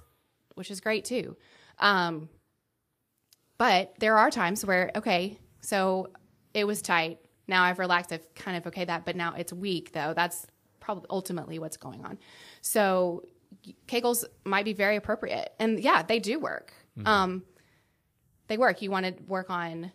which 0.55 0.71
is 0.71 0.81
great 0.81 1.05
too. 1.05 1.37
Um, 1.79 2.29
but 3.57 3.93
there 3.99 4.17
are 4.17 4.31
times 4.31 4.65
where 4.65 4.91
okay, 4.95 5.37
so 5.61 6.07
it 6.53 6.65
was 6.65 6.81
tight. 6.81 7.19
Now 7.47 7.63
I've 7.63 7.77
relaxed. 7.79 8.11
I've 8.11 8.33
kind 8.33 8.57
of 8.57 8.65
okay 8.67 8.85
that, 8.85 9.05
but 9.05 9.15
now 9.15 9.35
it's 9.37 9.53
weak 9.53 9.91
though. 9.91 10.13
That's 10.15 10.47
probably 10.79 11.05
ultimately 11.09 11.59
what's 11.59 11.77
going 11.77 12.03
on. 12.05 12.17
So 12.61 13.23
Kegels 13.87 14.25
might 14.45 14.65
be 14.65 14.73
very 14.73 14.95
appropriate, 14.95 15.53
and 15.59 15.79
yeah, 15.79 16.01
they 16.01 16.17
do 16.19 16.39
work. 16.39 16.73
Um, 17.05 17.43
they 18.47 18.57
work. 18.57 18.81
You 18.81 18.91
want 18.91 19.05
to 19.05 19.23
work 19.23 19.49
on 19.49 19.91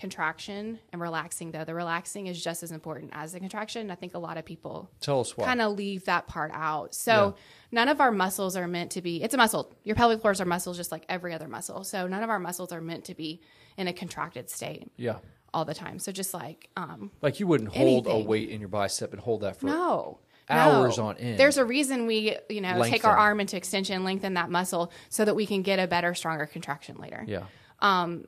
contraction 0.00 0.78
and 0.92 1.00
relaxing 1.00 1.52
though. 1.52 1.64
The 1.64 1.74
relaxing 1.74 2.26
is 2.26 2.42
just 2.42 2.62
as 2.62 2.72
important 2.72 3.10
as 3.14 3.32
the 3.32 3.38
contraction. 3.38 3.90
I 3.90 3.94
think 3.94 4.14
a 4.14 4.18
lot 4.18 4.38
of 4.38 4.44
people 4.46 4.90
tell 5.00 5.20
us 5.20 5.36
why. 5.36 5.44
kind 5.44 5.60
of 5.60 5.76
leave 5.76 6.06
that 6.06 6.26
part 6.26 6.50
out. 6.54 6.94
So 6.94 7.36
none 7.70 7.88
of 7.88 8.00
our 8.00 8.10
muscles 8.10 8.56
are 8.56 8.66
meant 8.66 8.92
to 8.92 9.02
be. 9.02 9.22
It's 9.22 9.34
a 9.34 9.36
muscle. 9.36 9.72
Your 9.84 9.94
pelvic 9.96 10.22
floors 10.22 10.40
are 10.40 10.46
muscles 10.46 10.78
just 10.78 10.90
like 10.90 11.04
every 11.08 11.34
other 11.34 11.48
muscle. 11.48 11.84
So 11.84 12.06
none 12.06 12.22
of 12.22 12.30
our 12.30 12.38
muscles 12.38 12.72
are 12.72 12.80
meant 12.80 13.04
to 13.04 13.14
be 13.14 13.42
in 13.76 13.88
a 13.88 13.92
contracted 13.92 14.48
state 14.48 14.90
yeah. 14.96 15.18
all 15.52 15.66
the 15.66 15.74
time. 15.74 15.98
So 15.98 16.12
just 16.12 16.32
like 16.32 16.70
um, 16.76 17.10
Like 17.20 17.38
you 17.38 17.46
wouldn't 17.46 17.76
hold 17.76 18.06
a 18.06 18.18
weight 18.18 18.48
in 18.48 18.60
your 18.60 18.70
bicep 18.70 19.12
and 19.12 19.20
hold 19.20 19.42
that 19.42 19.60
for 19.60 19.66
no. 19.66 20.20
Hours 20.50 20.98
no. 20.98 21.06
on 21.06 21.16
end. 21.18 21.38
There's 21.38 21.56
a 21.56 21.64
reason 21.64 22.06
we, 22.06 22.36
you 22.48 22.60
know, 22.60 22.82
take 22.84 23.04
our 23.04 23.16
arm 23.16 23.40
into 23.40 23.56
extension, 23.56 24.04
lengthen 24.04 24.34
that 24.34 24.50
muscle 24.50 24.92
so 25.08 25.24
that 25.24 25.34
we 25.34 25.46
can 25.46 25.62
get 25.62 25.78
a 25.78 25.86
better, 25.86 26.14
stronger 26.14 26.46
contraction 26.46 26.96
later. 26.98 27.24
Yeah. 27.26 27.44
Um, 27.80 28.26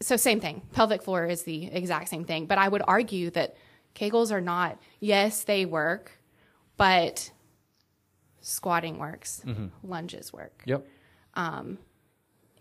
so 0.00 0.16
same 0.16 0.40
thing. 0.40 0.62
Pelvic 0.72 1.02
floor 1.02 1.26
is 1.26 1.42
the 1.42 1.66
exact 1.66 2.08
same 2.08 2.24
thing. 2.24 2.46
But 2.46 2.58
I 2.58 2.68
would 2.68 2.82
argue 2.86 3.30
that 3.30 3.56
Kegels 3.94 4.30
are 4.32 4.40
not. 4.40 4.78
Yes, 5.00 5.44
they 5.44 5.66
work, 5.66 6.12
but 6.76 7.30
squatting 8.40 8.98
works, 8.98 9.42
lunges 9.82 10.32
work, 10.32 10.62
Yep. 10.64 10.86
Um, 11.34 11.78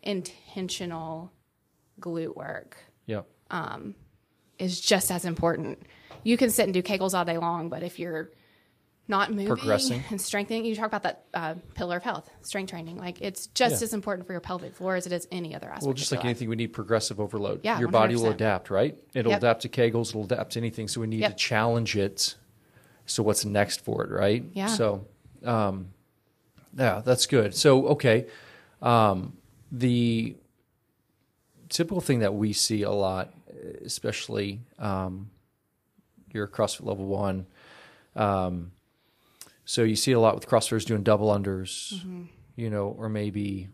intentional 0.04 1.32
glute 2.00 2.36
work 2.36 2.78
Yep. 3.06 3.26
Um, 3.50 3.96
is 4.60 4.82
just 4.82 5.12
as 5.12 5.24
important. 5.24 5.80
You 6.24 6.36
can 6.36 6.50
sit 6.50 6.64
and 6.66 6.74
do 6.74 6.82
Kegels 6.82 7.18
all 7.18 7.24
day 7.24 7.38
long, 7.38 7.70
but 7.70 7.84
if 7.84 8.00
you're 8.00 8.32
not 9.10 9.32
moving 9.32 9.48
Progressing. 9.48 10.04
and 10.10 10.20
strengthening, 10.20 10.66
you 10.66 10.76
talk 10.76 10.88
about 10.88 11.04
that 11.04 11.24
uh, 11.34 11.56
pillar 11.76 11.98
of 11.98 12.04
health, 12.04 12.30
strength 12.42 12.70
training. 12.72 12.98
Like 12.98 13.22
it's 13.22 13.48
just 13.48 13.80
Yeah. 13.80 13.86
as 13.86 13.94
important 13.94 14.28
for 14.28 14.34
your 14.34 14.42
pelvic 14.42 14.76
floor 14.76 14.96
as 14.96 15.06
it 15.08 15.14
is 15.14 15.28
any 15.32 15.56
other 15.56 15.68
aspect. 15.68 15.86
Well, 15.86 15.94
just 15.94 16.12
like 16.12 16.20
life. 16.20 16.26
anything, 16.26 16.50
we 16.50 16.56
need 16.58 16.74
progressive 16.74 17.20
overload. 17.20 17.62
Yeah, 17.64 17.80
Your 17.80 17.88
body 17.90 18.16
will 18.16 18.32
adapt, 18.32 18.70
right? 18.70 18.98
It'll 19.14 19.32
Yep. 19.32 19.40
adapt 19.40 19.62
to 19.62 19.70
Kegels, 19.70 20.10
it'll 20.10 20.26
adapt 20.26 20.54
to 20.54 20.60
anything. 20.60 20.88
So 20.88 21.00
we 21.02 21.08
need 21.08 21.22
Yep. 21.22 21.32
to 21.32 21.38
challenge 21.38 21.96
it. 21.96 22.36
So 23.06 23.24
what's 23.24 23.46
next 23.46 23.82
for 23.82 24.04
it, 24.04 24.12
right? 24.12 24.44
Yeah. 24.54 24.68
So, 24.68 25.06
um, 25.46 25.90
yeah, 26.78 27.02
that's 27.06 27.26
good. 27.26 27.56
So, 27.56 27.88
okay. 27.88 28.28
Um, 28.82 29.38
the 29.72 30.36
typical 31.70 32.02
thing 32.02 32.20
that 32.20 32.34
we 32.34 32.52
see 32.54 32.84
a 32.84 32.92
lot, 32.92 33.34
especially 33.84 34.60
um, 34.80 35.30
your 36.34 36.48
CrossFit 36.48 36.86
level 36.86 37.06
one, 37.06 37.46
um, 38.16 38.72
so 39.70 39.84
you 39.84 39.96
see 39.98 40.14
a 40.14 40.20
lot 40.20 40.34
with 40.34 40.48
CrossFitters 40.48 40.86
doing 40.86 41.04
double 41.04 41.28
unders, 41.28 41.94
Mm-hmm. 41.96 42.24
you 42.56 42.70
know, 42.70 42.88
or 42.98 43.10
maybe 43.10 43.68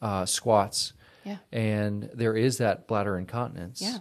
uh, 0.00 0.24
squats 0.26 0.94
Yeah. 1.24 1.36
and 1.52 2.08
there 2.14 2.34
is 2.36 2.56
that 2.58 2.88
bladder 2.88 3.18
incontinence. 3.18 3.80
Yeah. 3.82 3.98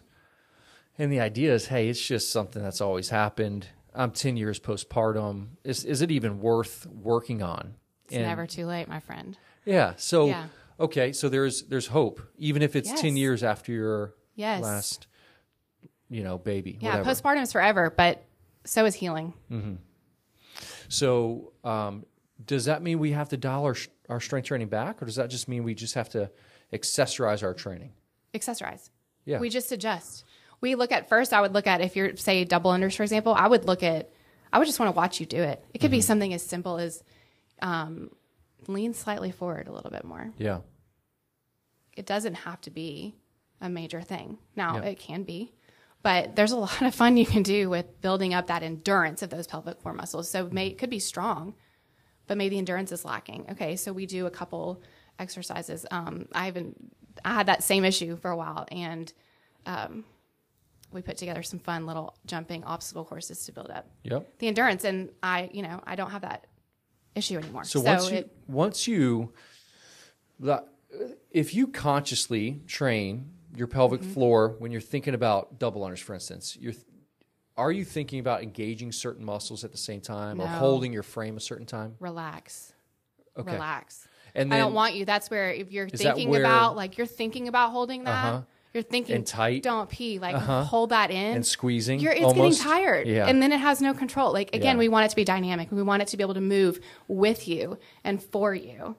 And 0.98 1.12
the 1.12 1.20
idea 1.20 1.54
is, 1.54 1.68
hey, 1.68 1.90
it's 1.90 2.00
just 2.06 2.32
something 2.32 2.62
that's 2.64 2.80
always 2.82 3.10
happened. 3.10 3.68
I'm 3.94 4.12
10 4.12 4.38
years 4.38 4.60
postpartum. 4.60 5.48
Is 5.64 5.84
is 5.86 6.02
it 6.02 6.12
even 6.12 6.40
worth 6.40 6.88
working 6.88 7.42
on? 7.44 7.76
It's 8.06 8.14
never 8.16 8.46
too 8.48 8.66
late, 8.66 8.88
my 8.88 9.00
friend. 9.00 9.38
Yeah. 9.66 9.94
So 9.98 10.28
Yeah. 10.28 10.46
okay, 10.80 11.12
so 11.14 11.30
there's 11.30 11.64
there's 11.64 11.88
hope 11.88 12.22
even 12.38 12.62
if 12.62 12.76
it's 12.76 12.92
10 13.02 13.18
years 13.18 13.44
after 13.44 13.72
your 13.72 14.14
Yes. 14.36 14.62
last 14.64 15.08
you 16.10 16.24
know, 16.24 16.38
baby, 16.38 16.78
Yeah, 16.80 17.00
whatever. 17.00 17.10
postpartum 17.10 17.42
is 17.42 17.52
forever, 17.52 17.92
but 17.96 18.24
so 18.66 18.86
is 18.86 18.94
healing. 18.96 19.34
So, 20.90 21.54
um, 21.64 22.06
does 22.46 22.66
that 22.66 22.82
mean 22.84 23.00
we 23.00 23.12
have 23.12 23.30
to 23.30 23.38
dial 23.38 23.64
our, 23.64 23.76
our 24.10 24.20
strength 24.20 24.48
training 24.48 24.68
back 24.68 25.02
or 25.02 25.06
does 25.06 25.16
that 25.16 25.30
just 25.30 25.48
mean 25.48 25.64
we 25.64 25.74
just 25.76 25.94
have 25.96 26.10
to 26.10 26.30
accessorize 26.74 27.44
our 27.44 27.54
training? 27.54 27.94
Accessorize. 28.34 28.90
Yeah. 29.26 29.40
We 29.40 29.50
just 29.50 29.72
adjust. 29.72 30.26
We 30.60 30.76
look 30.76 30.92
at 30.92 31.08
first, 31.10 31.34
I 31.34 31.42
would 31.42 31.54
look 31.54 31.68
at 31.68 31.82
if 31.82 31.96
you're, 31.96 32.16
say, 32.18 32.44
double 32.46 32.72
unders, 32.72 32.96
for 32.96 33.04
example, 33.04 33.34
I 33.34 33.48
would 33.48 33.66
look 33.66 33.84
at, 33.84 34.10
I 34.52 34.60
would 34.60 34.66
just 34.66 34.80
want 34.80 34.94
to 34.94 34.98
watch 34.98 35.20
you 35.20 35.26
do 35.26 35.42
it. 35.42 35.64
It 35.74 35.80
could 35.80 35.92
be 35.92 36.02
something 36.02 36.34
as 36.34 36.42
simple 36.44 36.78
as 36.78 37.04
um, 37.62 38.10
lean 38.68 38.94
slightly 38.94 39.32
forward 39.32 39.68
a 39.68 39.72
little 39.72 39.92
bit 39.92 40.04
more. 40.06 40.32
yeah. 40.38 40.60
It 41.96 42.06
doesn't 42.08 42.34
have 42.36 42.60
to 42.62 42.72
be 42.72 43.14
a 43.62 43.70
major 43.70 44.02
thing. 44.02 44.40
Now, 44.56 44.78
Yeah. 44.78 44.90
it 44.90 45.00
can 45.00 45.24
be, 45.24 45.54
but 46.04 46.36
there's 46.36 46.52
a 46.52 46.58
lot 46.68 46.82
of 46.82 46.94
fun 46.94 47.18
you 47.18 47.26
can 47.26 47.42
do 47.44 47.70
with 47.70 48.00
building 48.02 48.34
up 48.34 48.48
that 48.48 48.62
endurance 48.64 49.22
of 49.24 49.30
those 49.30 49.48
pelvic 49.48 49.82
floor 49.82 49.94
muscles. 49.94 50.30
So 50.30 50.48
may, 50.52 50.68
it 50.68 50.78
could 50.78 50.90
be 50.90 51.00
strong, 51.00 51.56
but 52.28 52.38
maybe 52.38 52.58
endurance 52.58 52.92
is 52.92 53.04
lacking. 53.06 53.48
Okay, 53.52 53.76
so 53.76 53.92
we 53.92 54.06
do 54.06 54.26
a 54.28 54.32
couple 54.32 54.82
exercises. 55.20 55.86
Um, 55.92 56.28
I 56.34 56.46
haven't, 56.46 56.76
I 57.26 57.34
had 57.34 57.48
that 57.48 57.64
same 57.64 57.86
issue 57.86 58.16
for 58.18 58.30
a 58.32 58.38
while, 58.38 58.66
and 58.72 59.12
um, 59.66 60.04
we 60.92 61.02
put 61.02 61.18
together 61.18 61.42
some 61.44 61.60
fun 61.60 61.86
little 61.86 62.16
jumping 62.26 62.64
obstacle 62.64 63.06
courses 63.06 63.46
to 63.46 63.52
build 63.52 63.70
up 63.72 63.88
Yep. 64.04 64.40
the 64.40 64.48
endurance. 64.48 64.84
And 64.84 65.10
I, 65.24 65.50
you 65.54 65.62
know, 65.64 65.82
I 65.86 65.96
don't 65.96 66.12
have 66.12 66.22
that 66.22 66.46
issue 67.16 67.38
anymore. 67.38 67.64
So, 67.64 67.80
once 67.80 68.12
you 68.12 68.30
once 68.48 68.88
you 68.88 69.34
the- 70.40 70.66
if 71.32 71.54
you 71.56 71.68
consciously 71.68 72.62
train 72.68 73.32
your 73.56 73.68
pelvic 73.68 74.02
Mm-hmm. 74.02 74.14
floor 74.14 74.56
when 74.60 74.72
you're 74.72 74.82
thinking 74.82 75.14
about 75.14 75.60
double 75.60 75.82
unders, 75.82 76.00
for 76.00 76.14
instance, 76.14 76.58
you're 76.60 76.74
are 77.56 77.72
you 77.72 77.86
thinking 77.86 78.20
about 78.20 78.42
engaging 78.42 78.92
certain 78.92 79.24
muscles 79.24 79.64
at 79.64 79.72
the 79.72 79.78
same 79.78 80.02
time 80.02 80.42
or 80.42 80.48
holding 80.48 80.92
your 80.92 81.04
frame 81.04 81.38
a 81.38 81.40
certain 81.40 81.68
time? 81.68 81.96
relax, 82.00 82.74
Okay. 83.38 83.52
relax. 83.54 84.08
And 84.36 84.52
I 84.52 84.58
don't 84.58 84.74
want 84.74 84.96
you. 84.96 85.06
That's 85.06 85.30
where 85.30 85.52
if 85.52 85.72
you're 85.72 85.88
thinking 85.88 86.30
where- 86.30 86.40
about 86.42 86.76
like 86.76 86.98
you're 86.98 87.06
thinking 87.06 87.48
about 87.48 87.70
holding 87.70 88.06
that, 88.06 88.26
Uh-huh. 88.34 88.42
you're 88.74 88.82
thinking 88.82 89.18
And 89.18 89.28
tight. 89.28 89.62
Don't 89.62 89.88
pee. 89.88 90.18
Like 90.18 90.34
Uh-huh. 90.36 90.64
hold 90.64 90.90
that 90.90 91.12
in 91.12 91.36
and 91.36 91.46
squeezing 91.46 92.00
You're, 92.00 92.14
it's 92.14 92.24
almost. 92.24 92.58
getting 92.64 92.72
tired, 92.74 93.08
Yeah. 93.08 93.28
and 93.28 93.40
then 93.40 93.52
it 93.52 93.60
has 93.60 93.80
no 93.82 93.94
control. 93.94 94.34
Like 94.34 94.50
again, 94.56 94.78
Yeah. 94.78 94.80
we 94.80 94.90
want 94.90 95.06
it 95.06 95.10
to 95.10 95.16
be 95.16 95.24
dynamic. 95.24 95.72
We 95.72 95.84
want 95.84 96.02
it 96.02 96.08
to 96.08 96.18
be 96.18 96.24
able 96.24 96.34
to 96.34 96.42
move 96.42 96.80
with 97.08 97.48
you 97.48 97.78
and 98.04 98.20
for 98.24 98.56
you. 98.56 98.96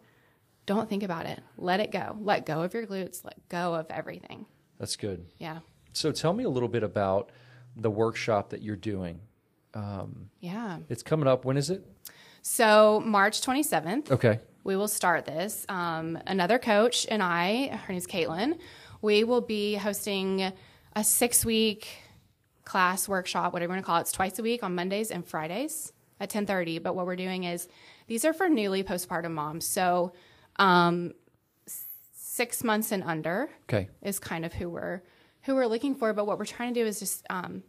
Don't 0.67 0.89
think 0.89 1.03
about 1.03 1.27
it. 1.27 1.41
Let 1.59 1.81
it 1.81 1.91
go. 1.93 2.17
Let 2.21 2.47
go 2.47 2.63
of 2.63 2.73
your 2.75 2.87
glutes. 2.87 3.25
Let 3.25 3.49
go 3.49 3.75
of 3.75 3.87
everything. 3.91 4.47
That's 4.79 4.97
good. 4.97 5.27
Yeah, 5.39 5.59
So 5.93 6.11
tell 6.11 6.33
me 6.33 6.45
a 6.45 6.49
little 6.49 6.69
bit 6.69 6.83
about 6.83 7.31
the 7.77 7.91
workshop 7.91 8.51
that 8.51 8.63
you're 8.63 8.77
doing. 8.77 9.21
yeah. 10.41 10.79
It's 10.89 11.03
coming 11.03 11.27
up. 11.29 11.45
When 11.45 11.57
is 11.57 11.71
it? 11.71 11.85
So 12.43 13.03
March 13.05 13.41
27th. 13.41 14.11
Okay. 14.11 14.41
we 14.65 14.77
will 14.77 14.89
start 14.89 15.25
this. 15.25 15.65
Um, 15.69 16.19
another 16.27 16.59
coach 16.59 17.07
and 17.11 17.23
I, 17.23 17.69
her 17.69 17.93
name's 17.93 18.07
Caitlin, 18.07 18.59
we 19.03 19.25
will 19.25 19.41
be 19.41 19.75
hosting 19.75 20.53
a 20.97 21.05
six 21.05 21.45
week 21.45 21.89
class 22.65 23.09
workshop, 23.09 23.53
whatever 23.53 23.73
you 23.73 23.77
want 23.77 23.85
to 23.85 23.87
call 23.87 23.99
it. 23.99 24.03
It's 24.03 24.13
twice 24.13 24.39
a 24.39 24.43
week 24.43 24.63
on 24.63 24.75
Mondays 24.75 25.11
and 25.11 25.27
Fridays 25.27 25.93
at 26.21 26.29
1030. 26.29 26.79
But 26.79 26.95
what 26.97 27.05
we're 27.07 27.17
doing 27.17 27.45
is 27.45 27.69
these 28.07 28.25
are 28.25 28.33
for 28.33 28.49
newly 28.49 28.83
postpartum 28.85 29.33
moms. 29.33 29.67
So 29.67 30.13
um, 30.57 31.13
six 32.15 32.63
months 32.65 32.93
and 32.93 33.03
under 33.05 33.49
Okay. 33.65 33.89
is 34.03 34.19
kind 34.19 34.45
of 34.45 34.53
who 34.55 34.69
we're 34.71 35.03
who 35.43 35.55
we're 35.55 35.67
looking 35.67 35.95
for. 35.95 36.13
But 36.13 36.27
what 36.27 36.39
we're 36.39 36.45
trying 36.47 36.73
to 36.75 36.81
do 36.81 36.87
is 36.87 36.99
just 37.01 37.25
um, 37.31 37.63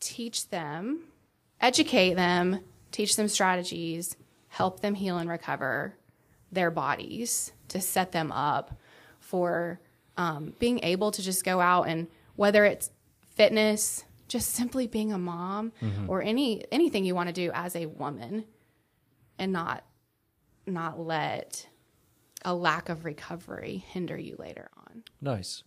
teach 0.00 0.48
them, 0.48 1.04
educate 1.60 2.14
them, 2.14 2.60
teach 2.92 3.16
them 3.16 3.28
strategies, 3.28 4.16
help 4.48 4.80
them 4.80 4.94
heal 4.94 5.18
and 5.18 5.28
recover 5.30 5.94
their 6.52 6.70
bodies 6.70 7.52
to 7.68 7.80
set 7.80 8.12
them 8.12 8.32
up 8.32 8.78
for 9.18 9.80
um, 10.16 10.52
being 10.58 10.80
able 10.82 11.10
to 11.12 11.22
just 11.22 11.44
go 11.44 11.60
out 11.60 11.84
and 11.84 12.08
whether 12.36 12.64
it's 12.64 12.90
fitness, 13.34 14.04
just 14.28 14.50
simply 14.50 14.86
being 14.86 15.12
a 15.12 15.18
mom, 15.18 15.72
or 16.08 16.22
any 16.22 16.64
anything 16.72 17.04
you 17.04 17.14
want 17.14 17.28
to 17.28 17.32
do 17.32 17.50
as 17.54 17.74
a 17.76 17.86
woman, 17.86 18.44
and 19.38 19.52
not 19.52 19.84
not 20.70 20.98
let 21.00 21.68
a 22.44 22.54
lack 22.54 22.88
of 22.88 23.04
recovery 23.04 23.84
hinder 23.88 24.16
you 24.16 24.36
later 24.38 24.70
on. 24.76 25.02
Nice. 25.20 25.62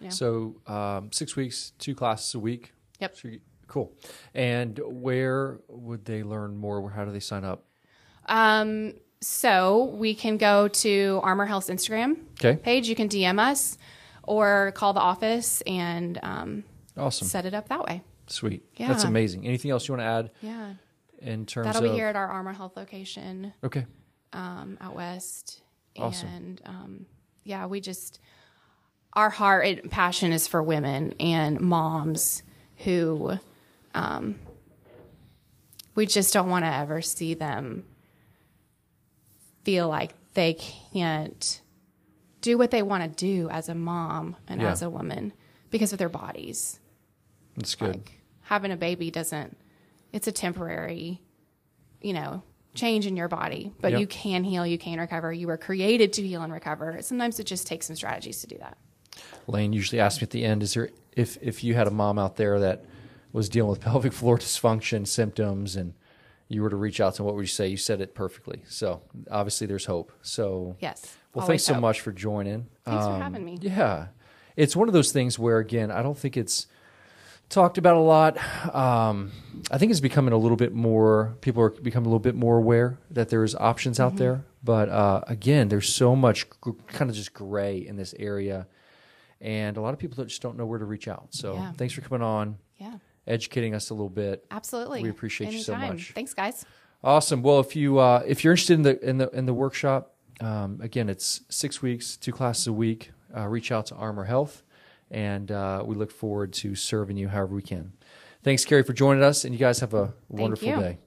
Yeah. 0.00 0.08
So 0.10 0.56
um, 0.66 1.10
six 1.12 1.36
weeks, 1.36 1.72
two 1.78 1.94
classes 1.94 2.34
a 2.34 2.38
week. 2.38 2.72
Yep. 3.00 3.16
Cool. 3.68 3.92
And 4.34 4.80
where 4.84 5.58
would 5.68 6.04
they 6.04 6.22
learn 6.22 6.56
more? 6.56 6.90
How 6.90 7.04
do 7.04 7.12
they 7.12 7.20
sign 7.20 7.44
up? 7.44 7.64
Um, 8.26 8.94
so 9.20 9.84
we 9.96 10.14
can 10.14 10.36
go 10.36 10.68
to 10.68 11.20
Armor 11.22 11.46
Health's 11.46 11.68
Instagram 11.70 12.16
Okay. 12.34 12.56
page. 12.56 12.88
You 12.88 12.94
can 12.96 13.08
DM 13.08 13.38
us 13.38 13.76
or 14.22 14.72
call 14.74 14.92
the 14.92 15.00
office 15.00 15.60
and 15.62 16.18
um, 16.22 16.64
Awesome. 16.96 17.26
set 17.28 17.44
it 17.46 17.54
up 17.54 17.68
that 17.68 17.84
way. 17.84 18.02
Sweet. 18.26 18.62
Yeah. 18.76 18.88
That's 18.88 19.04
amazing. 19.04 19.46
Anything 19.46 19.70
else 19.70 19.88
you 19.88 19.94
want 19.94 20.02
to 20.02 20.06
add 20.06 20.30
Yeah, 20.42 20.74
in 21.20 21.46
terms 21.46 21.66
of 21.68 21.72
that'll 21.74 21.88
of? 21.88 21.92
be 21.92 21.96
here 21.98 22.06
at 22.08 22.16
our 22.16 22.28
Armor 22.28 22.52
Health 22.52 22.76
location 22.76 23.52
Okay. 23.64 23.86
Um, 24.32 24.78
out 24.80 24.94
west. 24.94 25.62
Awesome. 25.98 26.28
And 26.28 26.62
um, 26.64 27.06
yeah, 27.44 27.66
we 27.66 27.80
just 27.80 28.20
our 29.14 29.30
heart 29.30 29.66
and 29.66 29.90
passion 29.90 30.32
is 30.32 30.46
for 30.46 30.62
women 30.62 31.14
and 31.18 31.60
moms 31.60 32.42
who 32.84 33.38
um, 33.94 34.36
we 35.94 36.06
just 36.06 36.32
don't 36.32 36.48
want 36.50 36.64
to 36.64 36.72
ever 36.72 37.02
see 37.02 37.34
them 37.34 37.84
feel 39.64 39.88
like 39.88 40.12
they 40.34 40.54
can't 40.92 41.60
do 42.40 42.56
what 42.56 42.70
they 42.70 42.82
want 42.82 43.02
to 43.02 43.08
do 43.08 43.48
as 43.50 43.68
a 43.68 43.74
mom 43.74 44.36
and 44.46 44.60
Yeah. 44.60 44.70
as 44.70 44.82
a 44.82 44.88
woman 44.90 45.32
because 45.70 45.92
of 45.92 45.98
their 45.98 46.08
bodies. 46.08 46.78
That's 47.56 47.74
good. 47.74 47.94
Like 47.96 48.20
having 48.42 48.70
a 48.70 48.76
baby 48.76 49.10
doesn't 49.10 49.56
it's 50.12 50.26
a 50.28 50.32
temporary, 50.32 51.20
you 52.00 52.12
know, 52.12 52.42
change 52.78 53.06
in 53.06 53.16
your 53.16 53.28
body, 53.28 53.72
but 53.80 53.92
Yep. 53.92 54.00
you 54.00 54.06
can 54.06 54.44
heal, 54.44 54.66
you 54.66 54.78
can 54.78 54.98
recover. 54.98 55.32
You 55.32 55.46
were 55.48 55.58
created 55.58 56.12
to 56.14 56.26
heal 56.26 56.42
and 56.42 56.52
recover. 56.52 56.98
Sometimes 57.02 57.38
it 57.40 57.44
just 57.44 57.66
takes 57.66 57.86
some 57.86 57.96
strategies 57.96 58.40
to 58.40 58.46
do 58.46 58.56
that. 58.58 58.78
Lane 59.46 59.72
usually 59.72 60.00
asks 60.00 60.20
me 60.20 60.24
at 60.26 60.30
the 60.30 60.44
end, 60.44 60.62
is 60.62 60.74
there 60.74 60.90
if 61.12 61.36
if 61.42 61.64
you 61.64 61.74
had 61.74 61.86
a 61.86 61.90
mom 61.90 62.18
out 62.18 62.36
there 62.36 62.60
that 62.60 62.84
was 63.32 63.48
dealing 63.48 63.70
with 63.70 63.80
pelvic 63.88 64.12
floor 64.12 64.38
dysfunction 64.38 65.06
symptoms 65.06 65.76
and 65.76 65.94
you 66.48 66.62
were 66.62 66.70
to 66.70 66.76
reach 66.76 66.98
out 67.00 67.12
to 67.14 67.18
them, 67.18 67.26
what 67.26 67.34
would 67.34 67.42
you 67.42 67.46
say? 67.46 67.68
You 67.68 67.76
said 67.76 68.00
it 68.00 68.14
perfectly. 68.14 68.62
So 68.68 69.02
obviously 69.30 69.66
there's 69.66 69.84
hope. 69.84 70.12
So 70.22 70.76
Yes. 70.80 71.16
Well, 71.34 71.46
thanks 71.46 71.64
so 71.64 71.74
hope. 71.74 71.82
much 71.82 72.00
for 72.00 72.10
joining. 72.12 72.66
Thanks 72.84 73.04
for 73.04 73.12
Um, 73.12 73.20
having 73.20 73.44
me. 73.44 73.58
Yeah, 73.60 74.06
it's 74.56 74.74
one 74.74 74.88
of 74.88 74.94
those 74.94 75.12
things 75.12 75.38
where 75.38 75.58
again, 75.58 75.90
I 75.90 76.02
don't 76.02 76.16
think 76.16 76.36
it's 76.36 76.66
talked 77.48 77.78
about 77.78 77.96
a 77.96 78.00
lot. 78.00 78.36
Um, 78.74 79.32
I 79.70 79.78
think 79.78 79.90
it's 79.90 80.00
becoming 80.00 80.32
a 80.32 80.36
little 80.38 80.56
bit 80.56 80.72
more. 80.72 81.36
People 81.40 81.62
are 81.62 81.70
becoming 81.70 82.06
a 82.06 82.08
little 82.08 82.18
bit 82.20 82.34
more 82.34 82.58
aware 82.58 82.98
that 83.10 83.28
there's 83.28 83.54
options 83.54 83.98
Mm-hmm. 83.98 84.06
out 84.06 84.16
there. 84.16 84.44
But 84.62 84.88
uh, 84.88 85.22
again, 85.28 85.68
there's 85.68 85.92
so 85.92 86.14
much 86.16 86.46
g- 86.64 86.72
kind 86.88 87.10
of 87.10 87.16
just 87.16 87.32
gray 87.32 87.78
in 87.78 87.96
this 87.96 88.14
area, 88.18 88.66
and 89.40 89.76
a 89.76 89.80
lot 89.80 89.94
of 89.94 90.00
people 90.00 90.16
that 90.16 90.26
just 90.26 90.42
don't 90.42 90.56
know 90.56 90.66
where 90.66 90.78
to 90.80 90.84
reach 90.84 91.06
out. 91.08 91.28
So 91.30 91.54
Yeah. 91.54 91.72
thanks 91.72 91.94
for 91.94 92.00
coming 92.00 92.22
on, 92.26 92.58
Yeah. 92.76 92.94
educating 93.26 93.74
us 93.74 93.90
a 93.90 93.94
little 93.94 94.08
bit. 94.10 94.44
Absolutely. 94.50 95.02
We 95.02 95.10
appreciate 95.10 95.52
you 95.52 95.60
so 95.60 95.76
much. 95.76 96.12
Thanks, 96.12 96.34
guys. 96.34 96.64
Awesome. 97.04 97.42
Well, 97.42 97.60
if 97.60 97.76
you 97.76 97.98
uh, 97.98 98.24
if 98.26 98.42
you're 98.42 98.52
interested 98.52 98.74
in 98.74 98.82
the 98.82 99.08
in 99.08 99.18
the 99.18 99.30
in 99.30 99.46
the 99.46 99.54
workshop, 99.54 100.14
um, 100.40 100.80
again, 100.82 101.08
it's 101.08 101.42
six 101.48 101.80
weeks, 101.80 102.16
two 102.16 102.32
classes 102.32 102.66
a 102.66 102.72
week. 102.72 103.12
Uh, 103.36 103.46
reach 103.46 103.70
out 103.70 103.86
to 103.86 103.94
Armor 103.94 104.24
Health, 104.24 104.62
and 105.10 105.50
uh, 105.50 105.82
we 105.84 105.94
look 105.94 106.10
forward 106.10 106.52
to 106.54 106.74
serving 106.74 107.16
you 107.16 107.28
however 107.28 107.54
we 107.54 107.62
can. 107.62 107.92
Thanks, 108.42 108.64
Carrie, 108.64 108.82
for 108.82 108.92
joining 108.92 109.22
us, 109.22 109.44
and 109.44 109.52
you 109.52 109.58
guys 109.58 109.80
have 109.80 109.94
a 109.94 110.14
wonderful 110.28 110.80
day. 110.80 110.98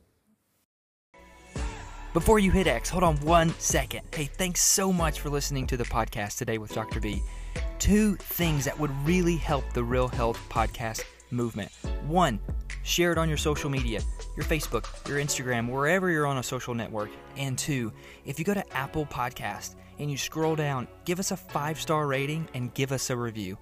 Before 2.13 2.39
you 2.39 2.51
hit 2.51 2.67
X, 2.67 2.89
hold 2.89 3.03
on 3.03 3.15
one 3.21 3.53
second. 3.57 4.01
Hey, 4.13 4.25
thanks 4.25 4.61
so 4.61 4.91
much 4.91 5.21
for 5.21 5.29
listening 5.29 5.65
to 5.67 5.77
the 5.77 5.85
podcast 5.85 6.37
today 6.37 6.57
with 6.57 6.73
Dr. 6.73 6.99
B. 6.99 7.21
Two 7.79 8.15
things 8.17 8.65
that 8.65 8.77
would 8.77 8.91
really 9.05 9.37
help 9.37 9.63
the 9.73 9.83
Real 9.83 10.09
Health 10.09 10.37
Podcast 10.49 11.05
movement. 11.31 11.71
One, 12.05 12.37
share 12.83 13.13
it 13.13 13.17
on 13.17 13.29
your 13.29 13.37
social 13.37 13.69
media, 13.69 14.01
your 14.35 14.45
Facebook, 14.45 15.07
your 15.07 15.19
Instagram, 15.19 15.69
wherever 15.69 16.09
you're 16.09 16.27
on 16.27 16.37
a 16.37 16.43
social 16.43 16.73
network. 16.73 17.09
And 17.37 17.57
two, 17.57 17.93
if 18.25 18.37
you 18.37 18.43
go 18.43 18.53
to 18.53 18.75
Apple 18.75 19.05
Podcast 19.05 19.75
and 19.97 20.11
you 20.11 20.17
scroll 20.17 20.57
down, 20.57 20.89
give 21.05 21.17
us 21.17 21.31
a 21.31 21.37
five 21.37 21.79
star 21.79 22.07
rating 22.07 22.45
and 22.53 22.73
give 22.73 22.91
us 22.91 23.09
a 23.09 23.15
review. 23.15 23.57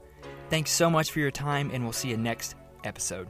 Thanks 0.49 0.71
so 0.71 0.89
much 0.89 1.11
for 1.11 1.19
your 1.19 1.31
time, 1.31 1.69
and 1.73 1.83
we'll 1.83 1.93
see 1.93 2.09
you 2.09 2.17
next 2.17 2.55
episode. 2.83 3.29